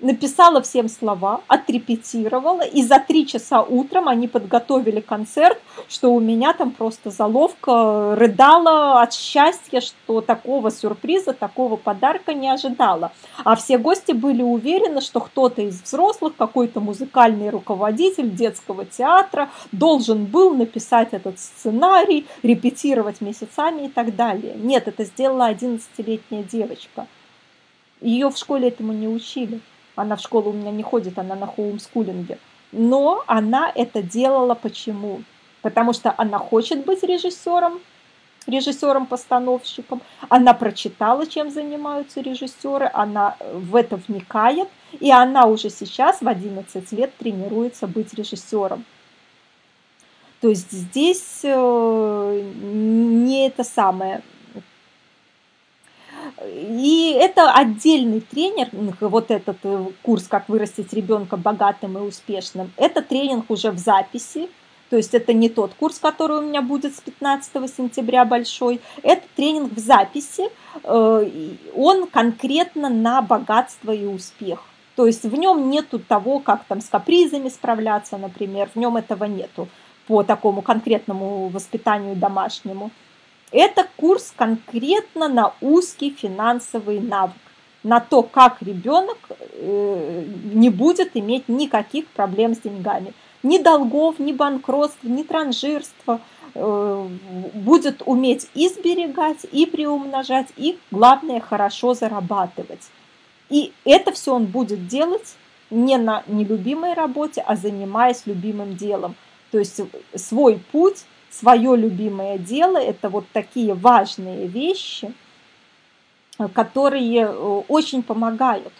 [0.00, 6.52] написала всем слова, отрепетировала, и за три часа утром они подготовили концерт, что у меня
[6.52, 13.12] там просто заловка рыдала от счастья, что такого сюрприза, такого подарка не ожидала.
[13.44, 20.24] А все гости были уверены, что кто-то из взрослых, какой-то музыкальный руководитель детского театра должен
[20.24, 24.54] был написать этот сценарий, репетировать месяцами и так далее.
[24.56, 27.06] Нет, это сделала 11-летняя девочка.
[28.00, 29.60] Ее в школе этому не учили.
[30.00, 32.38] Она в школу у меня не ходит, она на хоумскулинге.
[32.72, 35.22] Но она это делала почему?
[35.62, 37.80] Потому что она хочет быть режиссером,
[38.46, 40.00] режиссером-постановщиком.
[40.28, 46.92] Она прочитала, чем занимаются режиссеры, она в это вникает, и она уже сейчас в 11
[46.92, 48.84] лет тренируется быть режиссером.
[50.40, 54.22] То есть здесь э, не это самое.
[56.44, 63.02] И это отдельный тренинг, вот этот э, курс «Как вырастить ребенка богатым и успешным», это
[63.02, 64.48] тренинг уже в записи,
[64.88, 69.22] то есть это не тот курс, который у меня будет с 15 сентября большой, это
[69.36, 70.44] тренинг в записи,
[70.82, 71.30] э,
[71.76, 74.64] он конкретно на богатство и успех.
[74.96, 79.24] То есть в нем нету того, как там с капризами справляться, например, в нем этого
[79.24, 79.68] нету
[80.06, 82.90] по такому конкретному воспитанию домашнему.
[83.52, 87.34] Это курс конкретно на узкий финансовый навык,
[87.82, 93.12] на то, как ребенок э, не будет иметь никаких проблем с деньгами.
[93.42, 96.20] Ни долгов, ни банкротства, ни транжирства.
[96.54, 97.08] Э,
[97.54, 102.90] будет уметь и сберегать, и приумножать, и, главное, хорошо зарабатывать.
[103.48, 105.36] И это все он будет делать
[105.70, 109.14] не на нелюбимой работе, а занимаясь любимым делом.
[109.50, 109.80] То есть
[110.14, 115.12] свой путь свое любимое дело, это вот такие важные вещи,
[116.38, 117.28] э, которые э,
[117.68, 118.72] очень помогают.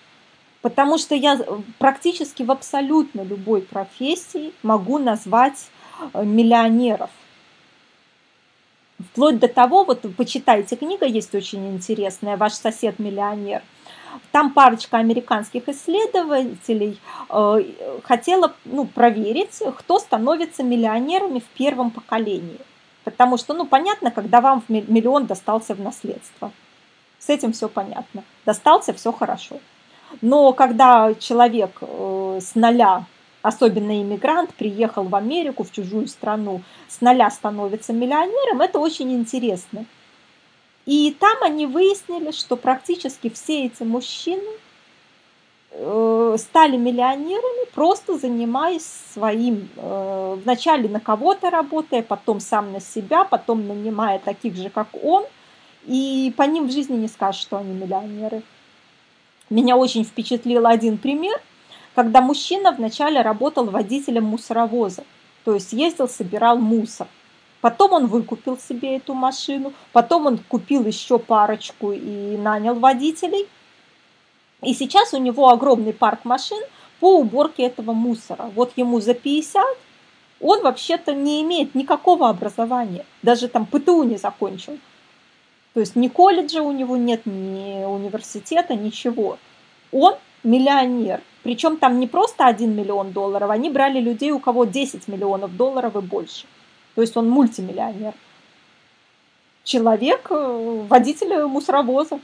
[0.63, 5.71] Потому что я э, практически в абсолютно любой профессии могу назвать
[6.15, 7.11] миллионеров.
[9.13, 13.63] Вплоть до того, вот почитайте, книга есть очень интересная «Ваш сосед миллионер»,
[14.33, 17.65] там парочка американских исследователей э,
[18.03, 22.61] хотела ну, проверить, кто становится миллионерами в первом поколении.
[23.05, 26.53] Потому что, ну, понятно, когда вам миллион достался в наследство.
[27.19, 28.25] С этим все понятно.
[28.47, 29.59] Достался, все хорошо.
[30.21, 33.05] Но когда человек э, с нуля
[33.43, 39.87] особенно иммигрант, приехал в Америку, в чужую страну, с нуля становится миллионером, это очень интересно.
[40.87, 44.43] И там они выяснили, что практически все эти мужчины
[45.73, 53.25] э, стали миллионерами, просто занимаясь своим, э, вначале на кого-то работая, потом сам на себя,
[53.25, 55.25] потом нанимая таких же, как он,
[55.87, 58.43] и по ним в жизни не скажешь, что они миллионеры.
[59.49, 61.41] Меня очень впечатлил один пример,
[61.95, 65.05] когда мужчина вначале работал водителем мусоровоза,
[65.45, 67.07] то есть ездил, собирал мусор.
[67.61, 73.49] Потом он выкупил себе эту машину, потом он купил еще парочку и нанял водителей.
[74.63, 76.63] И сейчас у него огромный парк машин
[77.01, 78.51] по уборке этого мусора.
[78.55, 79.65] Вот ему за 50,
[80.41, 84.79] он вообще-то не имеет никакого образования, даже там ПТУ не закончил.
[85.75, 89.39] То есть ни колледжа у него нет, ни университета, ничего.
[89.93, 91.21] Он миллионер.
[91.43, 95.97] Причем там не просто 1 миллион долларов, они брали людей, у кого 10 миллионов долларов
[95.97, 96.47] и больше.
[96.95, 98.15] То есть он мультимиллионер.
[99.65, 102.21] Человек, э, водитель мусоровоза.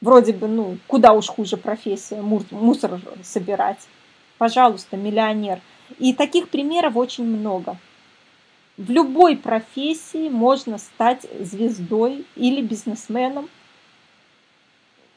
[0.00, 3.88] Вроде бы, ну, куда уж хуже профессия, мусор собирать.
[4.38, 5.60] Пожалуйста, миллионер.
[5.98, 7.76] И таких примеров очень много.
[8.76, 13.48] В любой профессии можно стать звездой или бизнесменом,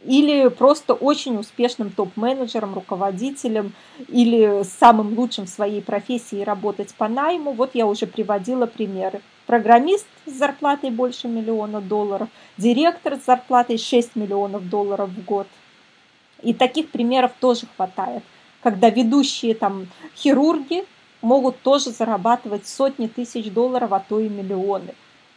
[0.04, 3.74] или просто очень успешным топ-менеджером, руководителем,
[4.08, 7.52] или самым лучшим в своей профессии работать по найму.
[7.52, 9.22] Вот я уже приводила примеры.
[9.46, 15.48] Программист с зарплатой больше миллиона долларов, директор с зарплатой 6 миллионов долларов в год.
[16.44, 18.24] И таких примеров тоже хватает,
[18.62, 20.86] когда ведущие там хирурги
[21.22, 24.94] могут тоже зарабатывать сотни тысяч долларов, а то и миллионы.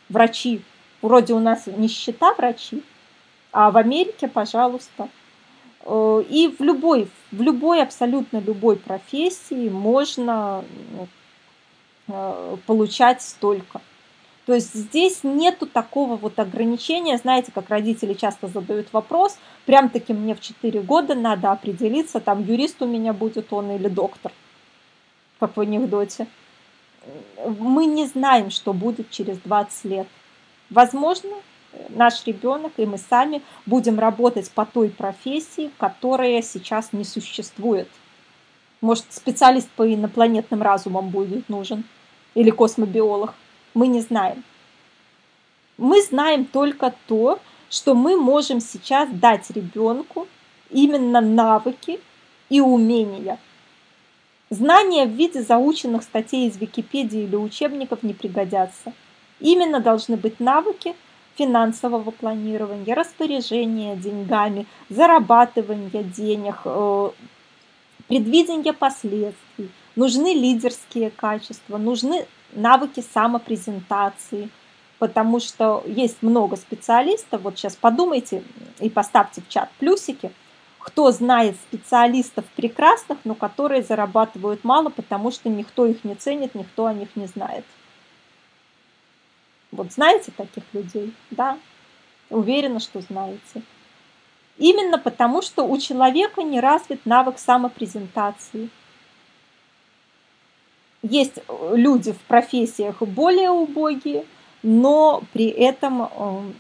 [0.09, 0.63] Врачи,
[1.01, 2.83] вроде у нас нищета врачи,
[3.53, 5.09] а в Америке, пожалуйста.
[5.85, 10.65] Э, и в любой, в любой, абсолютно любой профессии можно
[10.97, 11.09] ну,
[12.09, 13.81] э, получать столько.
[14.47, 20.13] То есть здесь нету такого вот ограничения, знаете, как родители часто задают вопрос, прям таки
[20.13, 24.33] мне в 4 года надо определиться, там юрист у меня будет он или доктор
[25.43, 26.29] как в анекдоте.
[27.59, 30.07] Мы не знаем, что будет через 20 лет.
[30.71, 31.31] Возможно,
[31.89, 37.89] наш ребенок и мы сами будем работать по той профессии, которая сейчас не существует.
[38.81, 41.85] Может, специалист по инопланетным разумам будет нужен
[42.35, 43.35] или космобиолог.
[43.75, 44.43] Мы не знаем.
[45.79, 47.39] Мы знаем только то,
[47.71, 50.27] что мы можем сейчас дать ребенку
[50.71, 52.01] именно навыки
[52.49, 53.39] и умения–
[54.53, 58.93] Знания в виде заученных статей из Википедии или учебников не пригодятся.
[59.41, 60.95] Именно должны быть навыки
[61.37, 67.11] финансового планирования, распоряжения деньгами, зарабатывания денег, э,
[68.09, 69.71] предвидения последствий.
[69.97, 74.49] Нужны лидерские качества, нужны навыки самопрезентации,
[74.99, 77.43] потому что есть много специалистов.
[77.43, 78.43] Вот сейчас подумайте
[78.81, 80.31] и поставьте в чат плюсики–
[80.83, 86.87] кто знает специалистов прекрасных, но которые зарабатывают мало, потому что никто их не ценит, никто
[86.87, 87.65] о них не знает.
[89.73, 91.15] Вот знаете таких людей?
[91.31, 91.59] Да,
[92.29, 93.63] уверена, что знаете.
[94.59, 98.69] Именно потому, что у человека не развит навык самопрезентации.
[101.03, 101.39] Есть
[101.73, 104.25] люди в профессиях более убогие,
[104.63, 106.53] но при этом э,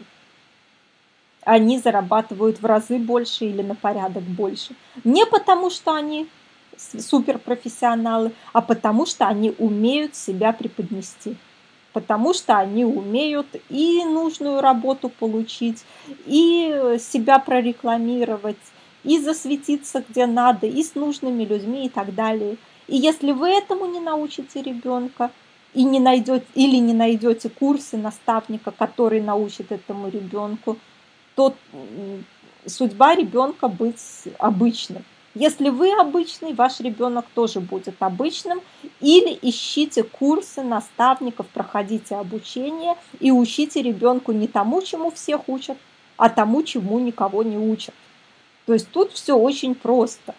[1.43, 4.75] они зарабатывают в разы больше или на порядок больше.
[5.05, 6.29] Не потому, что они
[6.77, 11.37] суперпрофессионалы, а потому, что они умеют себя преподнести.
[11.93, 15.85] Потому что они умеют и нужную работу получить,
[16.27, 18.57] и себя прорекламировать,
[19.05, 22.57] и засветиться где надо, и с нужными людьми и так далее.
[22.89, 25.31] И если вы этому не научите ребенка,
[25.75, 30.77] и не найдете, или не найдете курсы наставника, который научит этому ребенку,
[31.35, 31.55] то
[32.67, 35.05] судьба ребенка быть обычным.
[35.35, 38.61] Если вы обычный, ваш ребенок тоже будет обычным.
[39.01, 45.79] Или ищите курсы наставников, проходите обучение и учите ребенку не тому, чему всех учат,
[46.17, 47.95] а тому, чему никого не учат.
[48.67, 50.35] То есть тут все очень просто.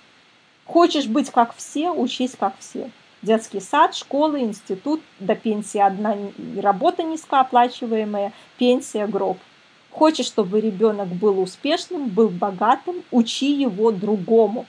[0.65, 2.91] Хочешь быть как все, учись как все.
[3.23, 6.15] Детский сад, школа, институт, до пенсии одна
[6.61, 9.37] работа низкооплачиваемая, пенсия, гроб–
[9.93, 14.65] Хочешь, чтобы ребенок был успешным, был богатым, учи его другому.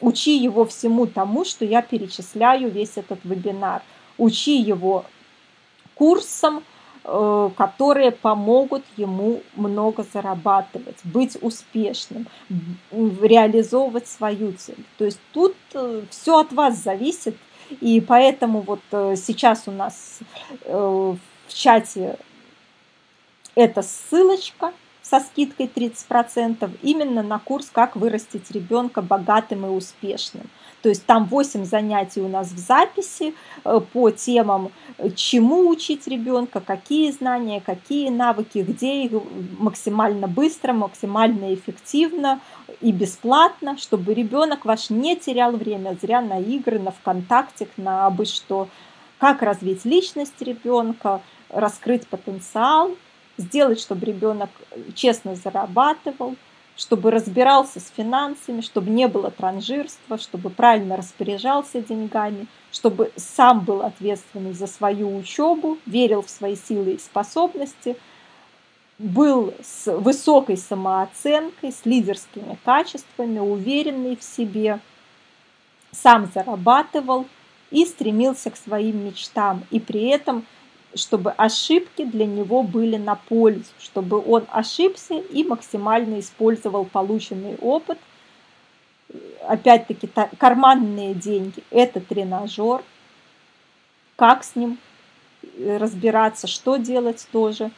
[0.00, 3.82] Учи его всему тому, что я перечисляю весь этот вебинар.
[4.18, 5.04] Учи его
[5.94, 6.62] курсам,
[7.04, 12.26] э, которые помогут ему много зарабатывать, быть успешным,
[12.90, 14.84] реализовывать свою цель.
[14.98, 17.36] То есть тут э, все от вас зависит,
[17.80, 20.20] и поэтому вот сейчас у нас
[20.64, 21.18] в
[21.48, 22.16] чате
[23.56, 24.72] эта ссылочка–
[25.08, 30.48] со скидкой 30% именно на курс «Как вырастить ребенка богатым и успешным».
[30.82, 33.34] То есть там 8 занятий у нас в записи
[33.64, 39.12] э, по темам, э, чему учить ребенка, какие знания, какие навыки, где их
[39.58, 42.40] максимально быстро, максимально эффективно
[42.80, 48.24] и бесплатно, чтобы ребенок ваш не терял время зря на игры, на ВКонтакте, на абы
[48.24, 48.68] что.
[49.18, 52.90] Как развить личность ребенка, раскрыть потенциал–
[53.38, 54.50] сделать, чтобы ребенок
[54.94, 56.36] честно зарабатывал,
[56.76, 63.82] чтобы разбирался с финансами, чтобы не было транжирства, чтобы правильно распоряжался деньгами, чтобы сам был
[63.82, 67.96] ответственный за свою учебу, верил в свои силы и способности,
[68.98, 74.80] был с высокой самооценкой, с лидерскими качествами, уверенный в себе,
[75.92, 77.26] сам зарабатывал
[77.70, 80.46] и стремился к своим мечтам, и при этом
[80.96, 87.98] чтобы ошибки для него были на пользу, чтобы он ошибся и максимально использовал полученный опыт.
[89.46, 90.08] Опять-таки,
[90.38, 92.82] карманные деньги– это тренажер.
[94.16, 94.78] Как с ним
[95.58, 97.70] э, разбираться, что делать тоже.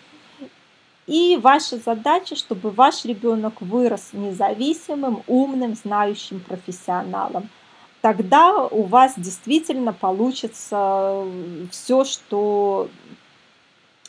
[1.06, 7.48] И ваша задача, чтобы ваш ребенок вырос независимым, умным, знающим профессионалом
[8.08, 11.26] тогда у вас действительно получится
[11.70, 12.88] все, что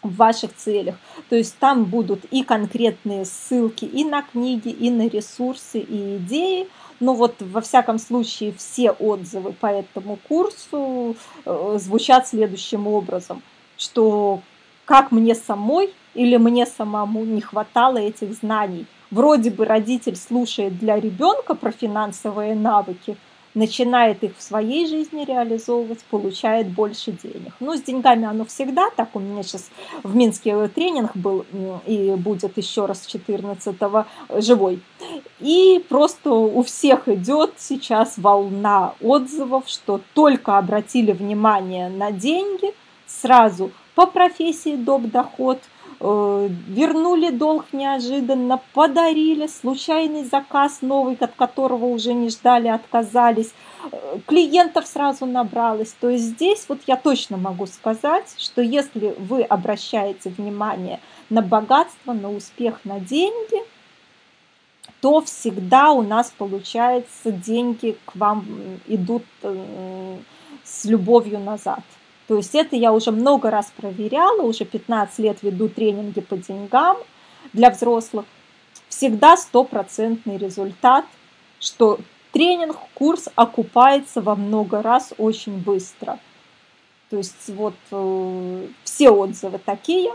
[0.01, 0.95] в ваших целях.
[1.27, 6.69] То есть там будут и конкретные ссылки и на книги, и на ресурсы, и идеи.
[7.01, 13.41] Но вот во всяком случае все отзывы по этому курсу э, звучат следующим образом,
[13.75, 14.39] что
[14.85, 18.85] как мне самой или мне самому не хватало этих знаний.
[19.11, 23.17] Вроде бы родитель слушает для ребенка про финансовые навыки–
[23.59, 27.53] начинает их в своей жизни реализовывать, получает больше денег.
[27.59, 29.09] Ну, с деньгами оно всегда так.
[29.15, 29.69] У меня сейчас
[30.01, 31.45] в Минске тренинг был
[31.85, 34.05] и будет еще раз 14-го
[34.39, 34.79] живой.
[35.41, 42.73] И просто у всех идет сейчас волна отзывов, что только обратили внимание на деньги,
[43.07, 45.01] сразу по профессии доп.
[45.11, 53.53] доход– Э, вернули долг неожиданно, подарили случайный заказ новый, от которого уже не ждали, отказались,
[53.91, 55.93] э, клиентов сразу набралось.
[55.99, 62.13] То есть здесь вот я точно могу сказать, что если вы обращаете внимание на богатство,
[62.13, 63.61] на успех, на деньги,
[65.01, 68.45] то всегда у нас получается деньги к вам
[68.87, 70.17] идут э,
[70.63, 71.81] с любовью назад.
[72.29, 76.97] То есть это я уже много раз проверяла, уже 15 лет веду тренинги по деньгам
[77.53, 78.25] для взрослых.
[78.87, 81.05] Всегда стопроцентный результат,
[81.59, 81.97] что
[82.31, 86.19] тренинг, курс окупается во много раз очень быстро.
[87.09, 90.11] То есть вот э, все отзывы такие,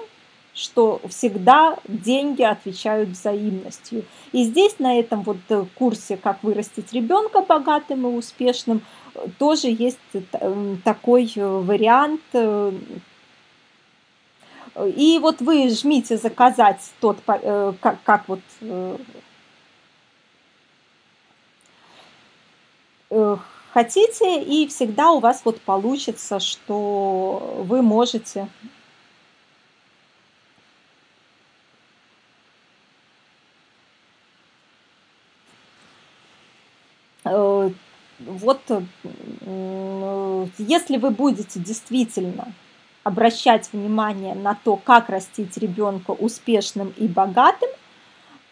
[0.54, 4.04] что всегда деньги отвечают взаимностью.
[4.30, 8.82] И здесь на этом вот э, курсе «Как вырастить ребенка богатым и успешным»
[9.38, 12.22] тоже есть э, такой э, вариант.
[12.32, 12.72] Э,
[14.96, 18.40] и вот вы жмите заказать тот, как, как вот
[23.72, 28.48] хотите, и всегда у вас вот получится, что вы можете
[38.26, 38.60] вот
[40.58, 42.52] если вы будете действительно
[43.02, 47.68] обращать внимание на то, как растить ребенка успешным и богатым,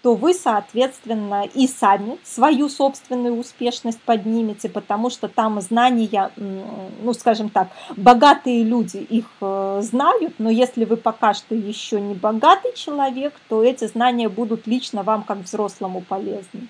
[0.02, 7.48] то вы, соответственно, и сами свою собственную успешность поднимете, потому что там знания, ну, скажем
[7.48, 13.32] так, богатые люди их э, знают, но если вы пока что еще не богатый человек,
[13.48, 16.68] то эти знания будут лично вам как взрослому полезны.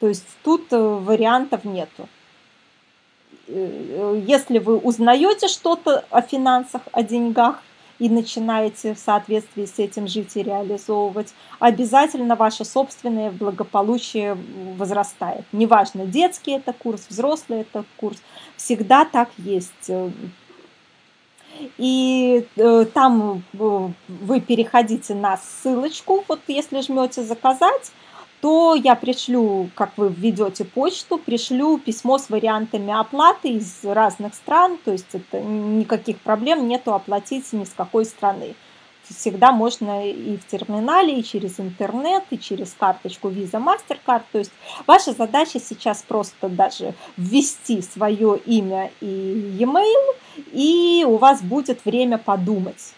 [0.00, 2.08] То есть тут э, вариантов нету.
[3.48, 7.62] Э, если вы узнаете что-то о финансах, о деньгах
[7.98, 14.36] и начинаете в соответствии с этим жить и реализовывать, обязательно ваше собственное благополучие
[14.76, 15.44] возрастает.
[15.50, 18.18] Неважно, детский это курс, взрослый это курс,
[18.56, 19.90] всегда так есть.
[21.76, 27.90] И э, там вы переходите на ссылочку, вот если жмете заказать,
[28.40, 34.78] то я пришлю, как вы введете почту, пришлю письмо с вариантами оплаты из разных стран,
[34.84, 38.54] то есть это никаких проблем нету оплатить ни с какой страны.
[39.08, 44.22] всегда можно и в терминале, и через интернет, и через карточку Visa Mastercard.
[44.30, 44.52] То есть
[44.86, 50.16] ваша задача сейчас просто даже ввести свое имя и e-mail,
[50.52, 52.94] и у вас будет время подумать.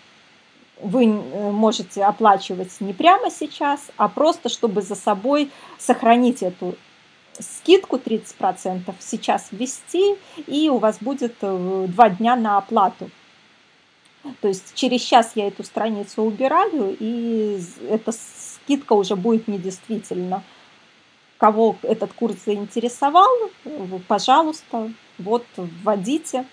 [0.82, 6.74] Вы э, можете оплачивать не прямо сейчас, а просто чтобы за собой сохранить эту
[7.38, 10.16] скидку 30% сейчас ввести,
[10.46, 13.10] и у вас будет э, два дня на оплату.
[14.40, 20.42] То есть через час я эту страницу убираю, и эта скидка уже будет недействительна.
[21.38, 23.30] Кого этот курс заинтересовал,
[24.08, 26.44] пожалуйста, вот вводите,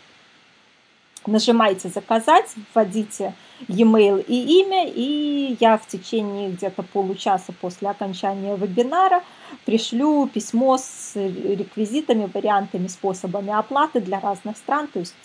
[1.26, 3.34] нажимайте «Заказать», вводите
[3.68, 9.24] e-mail и имя, и я в течение где-то получаса после окончания вебинара
[9.66, 15.16] пришлю письмо с реквизитами, вариантами, способами оплаты для разных стран, то есть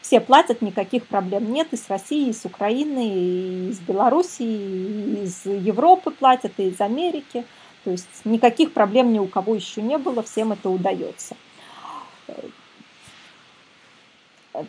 [0.00, 1.68] все платят, никаких проблем нет.
[1.72, 6.80] И с России, и с Украины, и из Беларуси, и из Европы платят, и из
[6.80, 7.44] Америки.
[7.84, 11.36] То есть никаких проблем ни у кого еще не было, всем это удается.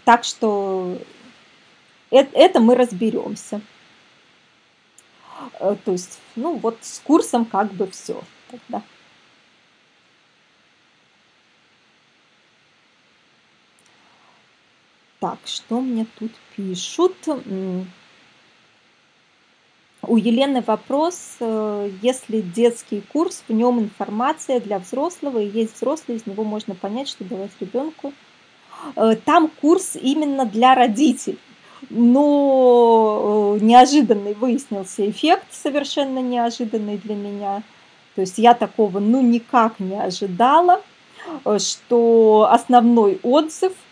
[0.03, 0.97] Так что
[2.09, 3.61] это, мы разберемся.
[5.59, 8.21] То есть, ну вот с курсом как бы все.
[8.67, 8.81] Да.
[15.19, 17.15] Так, что мне тут пишут?
[20.01, 26.17] У Елены вопрос, э, если детский курс, в нем информация для взрослого, и есть взрослый,
[26.17, 28.13] из него можно понять, что давать ребенку.
[28.95, 31.37] Э, там курс именно для родителей.
[31.89, 37.63] Но э, неожиданный выяснился эффект, совершенно неожиданный для меня.
[38.15, 40.81] То есть я такого ну никак не ожидала,
[41.57, 43.73] что основной отзыв–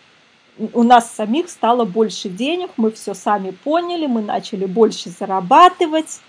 [0.73, 6.19] у нас самих стало больше денег, мы все сами поняли, мы начали больше зарабатывать.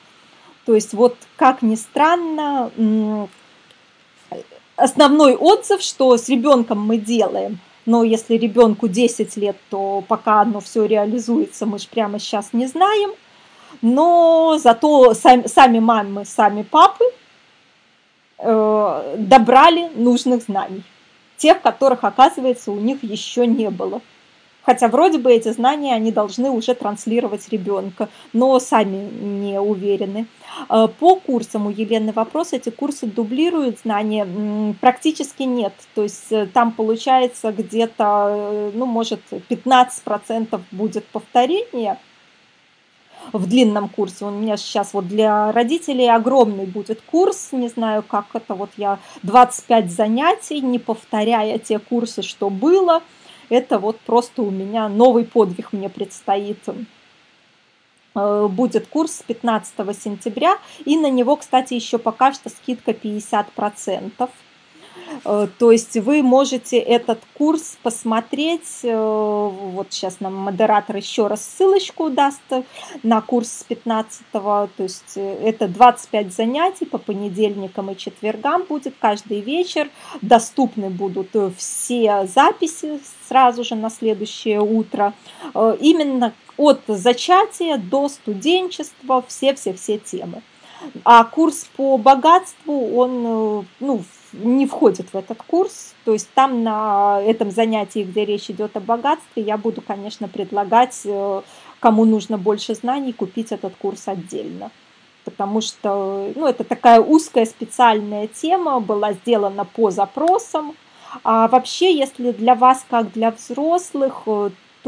[0.67, 2.71] То есть вот, как ни странно,
[4.77, 7.59] основной отзыв, что с ребенком мы делаем,
[7.89, 12.67] но если ребенку 10 лет, то пока оно все реализуется, мы же прямо сейчас не
[12.67, 13.13] знаем.
[13.81, 17.05] Но зато сами, мамы, сами папы
[18.39, 20.83] э, добрали нужных знаний.
[21.39, 24.03] Тех, которых, оказывается, у них еще не было.
[24.69, 30.27] Хотя вроде бы эти знания они должны уже транслировать ребенка, но сами не уверены.
[30.69, 34.29] Э, по курсам у Елены вопрос, эти курсы дублируют знания?
[34.79, 35.73] Практически нет.
[35.95, 41.97] То есть э, там получается где-то, э, ну, может, 15% будет повторение,
[43.33, 44.27] в длинном курсе.
[44.27, 48.99] У меня сейчас вот для родителей огромный будет курс, не знаю, как это вот я
[49.23, 53.03] 25 занятий, не повторяя те курсы, что было–
[53.49, 56.59] это вот просто у меня новый подвиг мне предстоит.
[58.15, 64.31] Э, будет курс с 15 сентября, и на него, кстати, еще пока что скидка 50%.
[65.25, 71.45] Э, то есть вы можете этот курс посмотреть, э, вот сейчас нам модератор еще раз
[71.45, 72.41] ссылочку даст
[73.03, 78.95] на курс с 15 то есть э, это 25 занятий по понедельникам и четвергам будет
[78.99, 79.89] каждый вечер,
[80.23, 85.13] доступны будут все записи сразу же на следующее утро,
[85.55, 90.43] именно от зачатия до студенчества, все-все-все темы.
[91.05, 95.95] А курс по богатству, он ну, не входит в этот курс.
[96.05, 101.01] То есть там на этом занятии, где речь идет о богатстве, я буду, конечно, предлагать,
[101.05, 101.43] э,
[101.81, 104.71] кому нужно больше знаний, купить этот курс отдельно.
[105.25, 110.75] Потому что ну, это такая узкая специальная тема, была сделана по запросам.
[111.25, 114.27] А вообще, если для вас, как для взрослых,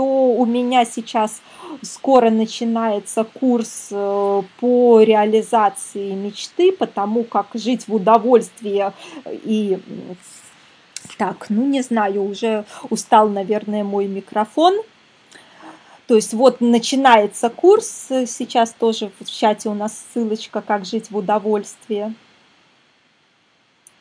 [0.00, 1.42] э, то у меня сейчас
[1.82, 8.92] скоро начинается курс э, по реализации мечты, потому как жить в удовольствии
[9.26, 9.78] и
[11.18, 14.74] так, ну не знаю, уже устал, наверное, мой микрофон.
[16.06, 21.16] То есть вот начинается курс, сейчас тоже в чате у нас ссылочка «Как жить в
[21.18, 22.14] удовольствии».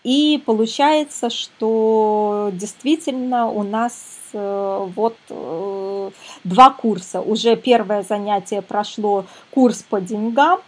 [0.03, 6.11] И получается, что действительно у нас Э, вот э,
[6.43, 7.21] два курса.
[7.21, 10.59] Уже первое занятие прошло курс по деньгам,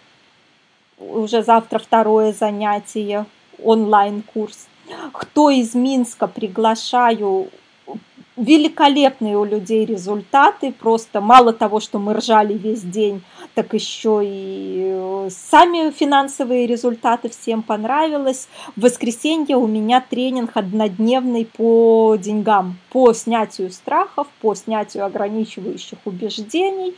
[0.98, 3.26] уже завтра второе занятие,
[3.64, 4.68] онлайн-курс.
[5.14, 7.50] Кто из Минска, приглашаю,
[8.38, 13.22] великолепные у людей результаты, просто мало того, что мы ржали весь день,
[13.56, 18.48] так еще и э, сами финансовые результаты всем понравилось.
[18.76, 26.96] В воскресенье у меня тренинг однодневный по деньгам, по снятию страхов, по снятию ограничивающих убеждений.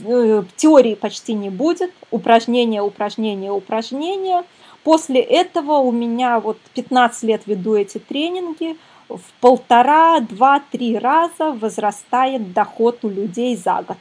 [0.00, 4.44] Э, теории почти не будет, упражнения, упражнения, упражнения.
[4.84, 8.76] После этого у меня вот 15 лет веду эти тренинги,
[9.08, 13.98] в полтора, два, три раза возрастает доход у людей за год.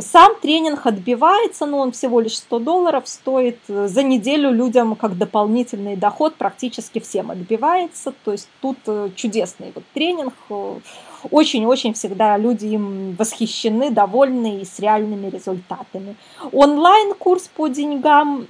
[0.00, 3.58] Сам тренинг отбивается, но он всего лишь 100 долларов стоит.
[3.66, 8.12] За неделю людям как дополнительный доход практически всем отбивается.
[8.24, 10.34] То есть тут э, чудесный вот тренинг.
[11.30, 16.16] Очень-очень всегда люди им восхищены, довольны и с реальными результатами.
[16.52, 18.46] Онлайн-курс по деньгам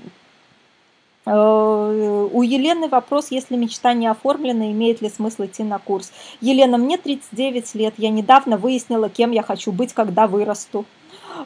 [1.35, 6.11] у Елены вопрос, если мечта не оформлена, имеет ли смысл идти на курс?
[6.41, 10.87] Елена, мне 39 лет, я недавно выяснила, кем я хочу быть, когда вырасту.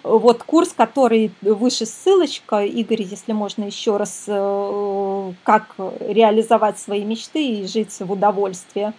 [0.05, 7.45] Вот курс, который выше ссылочка, Игорь, если можно еще раз, э, как реализовать свои мечты
[7.45, 8.93] и жить в удовольствии.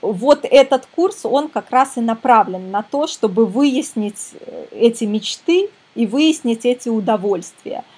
[0.00, 4.34] Вот этот курс, он как раз и направлен на то, чтобы выяснить
[4.70, 7.84] эти мечты и выяснить эти удовольствия–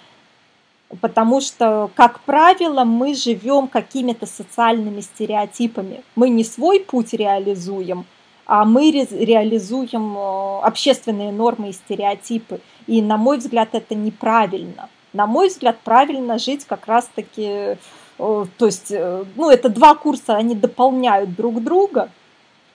[1.01, 6.02] потому что, как правило, мы живем какими-то социальными стереотипами.
[6.16, 8.05] Мы не свой путь реализуем,
[8.47, 12.60] а мы реализуем э, общественные нормы и стереотипы.
[12.86, 14.89] И, на мой взгляд, это неправильно.
[15.12, 17.77] На мой взгляд, правильно жить как раз-таки, э,
[18.19, 22.10] то есть, э, ну, это два курса, они дополняют друг друга.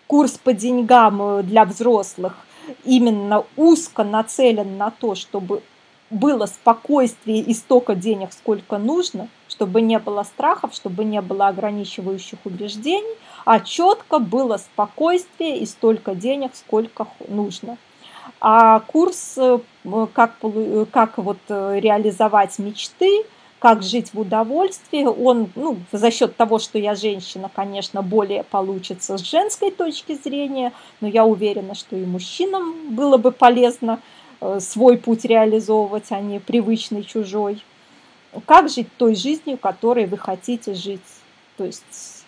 [0.07, 2.37] Курс по деньгам для взрослых
[2.85, 5.61] именно узко нацелен на то, чтобы
[6.09, 12.39] было спокойствие и столько денег, сколько нужно, чтобы не было страхов, чтобы не было ограничивающих
[12.45, 13.15] убеждений,
[13.45, 17.77] а четко было спокойствие и столько денег, сколько нужно.
[18.39, 19.59] А курс э,
[20.13, 20.35] как,
[20.91, 23.23] как вот э, реализовать мечты,
[23.59, 29.17] как жить в удовольствии, он ну, за счет того, что я женщина, конечно, более получится
[29.17, 30.71] с женской точки зрения,
[31.01, 34.16] но я уверена, что и мужчинам было бы полезно Э,
[34.59, 37.63] свой путь реализовывать, а не привычный чужой.
[38.45, 41.01] Как жить той жизнью, которой вы хотите жить?
[41.57, 42.25] То есть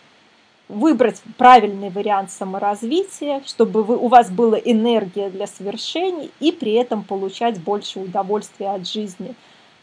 [0.67, 7.03] выбрать правильный вариант саморазвития, чтобы вы, у вас была энергия для свершений и при этом
[7.03, 9.35] получать больше удовольствия от жизни.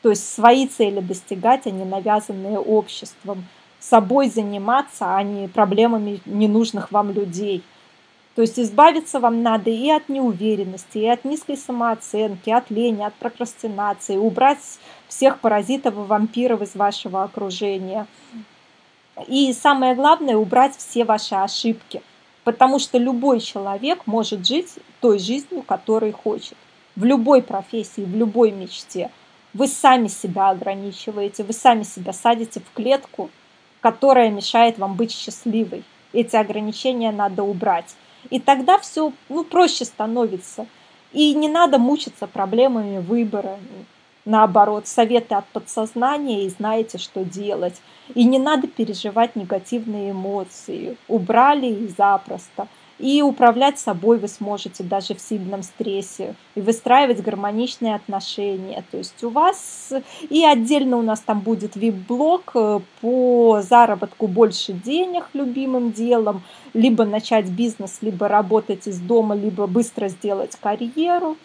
[0.02, 3.46] То есть свои цели достигать, а не навязанные обществом.
[3.80, 7.62] Собой заниматься, а не проблемами ненужных вам людей–
[8.36, 13.14] то есть избавиться вам надо и от неуверенности, и от низкой самооценки, от лени, от
[13.14, 14.58] прокрастинации, убрать
[15.08, 18.06] всех паразитов и вампиров из вашего окружения.
[19.26, 22.02] И самое главное, убрать все ваши ошибки,
[22.44, 26.58] потому что любой человек может жить той жизнью, которой хочет.
[26.94, 29.10] В любой профессии, в любой мечте.
[29.54, 33.30] Вы сами себя ограничиваете, вы сами себя садите в клетку,
[33.80, 35.84] которая мешает вам быть счастливой.
[36.12, 37.96] Эти ограничения надо убрать.
[38.30, 40.66] И тогда все ну, проще становится.
[41.12, 43.58] И не надо мучиться проблемами выбора.
[44.24, 47.80] Наоборот, советы от подсознания и знаете, что делать.
[48.14, 50.96] И не надо переживать негативные эмоции.
[51.08, 52.66] Убрали и запросто.
[52.98, 56.34] И управлять собой вы сможете даже в сильном стрессе.
[56.54, 58.82] И выстраивать гармоничные отношения.
[58.90, 59.92] То есть у вас...
[60.30, 66.42] И отдельно у нас там будет вип-блог э, по заработку больше денег любимым делом.
[66.72, 71.36] Либо начать бизнес, либо работать из дома, либо быстро сделать карьеру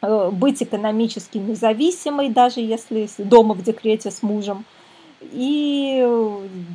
[0.00, 4.64] э, быть экономически независимой, даже если дома в декрете с мужем,
[5.20, 6.02] и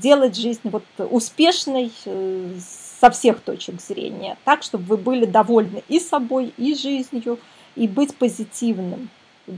[0.02, 2.52] делать жизнь вот успешной, э,
[3.06, 7.38] со всех точек зрения, так, чтобы вы были довольны и собой, и жизнью,
[7.76, 9.10] и быть позитивным.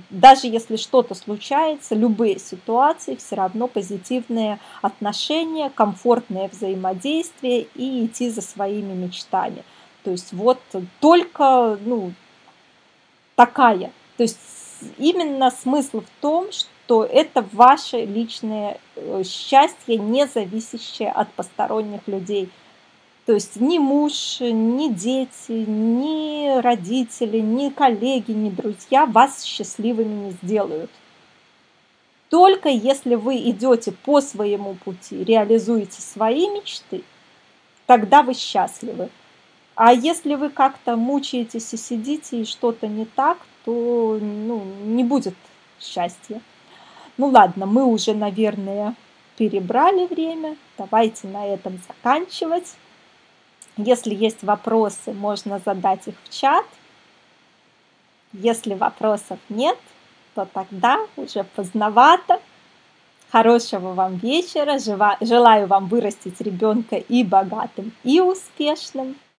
[0.10, 8.41] Даже если что-то случается, любые ситуации, все равно позитивные отношения, комфортное взаимодействие и идти за
[8.41, 9.64] своими мечтами.
[10.03, 10.60] То есть вот
[10.99, 12.11] только ну,
[13.36, 13.94] такая.
[14.18, 14.40] То есть
[14.98, 22.49] именно смысл в том, что это ваше личное э, счастье, не зависящее от посторонних людей–
[23.27, 30.31] то есть ни муж, ни дети, ни родители, ни коллеги, ни друзья вас счастливыми не
[30.31, 30.89] сделают.
[32.29, 37.03] Только если вы идете по своему пути, реализуете свои мечты,
[37.85, 39.09] тогда вы счастливы.
[39.75, 45.35] А если вы как-то мучаетесь и сидите, и что-то не так, то ну, не будет
[45.81, 46.39] счастья.
[47.17, 48.95] Ну ладно, мы уже, наверное,
[49.37, 50.55] перебрали время.
[50.77, 52.77] Давайте на этом заканчивать.
[53.77, 56.65] Если есть вопросы, можно задать их в чат.
[58.33, 59.77] Если вопросов нет,
[60.33, 62.41] то тогда уже поздновато.
[63.31, 64.79] Хорошего вам вечера.
[65.21, 69.15] Желаю вам вырастить ребенка и богатым, и успешным.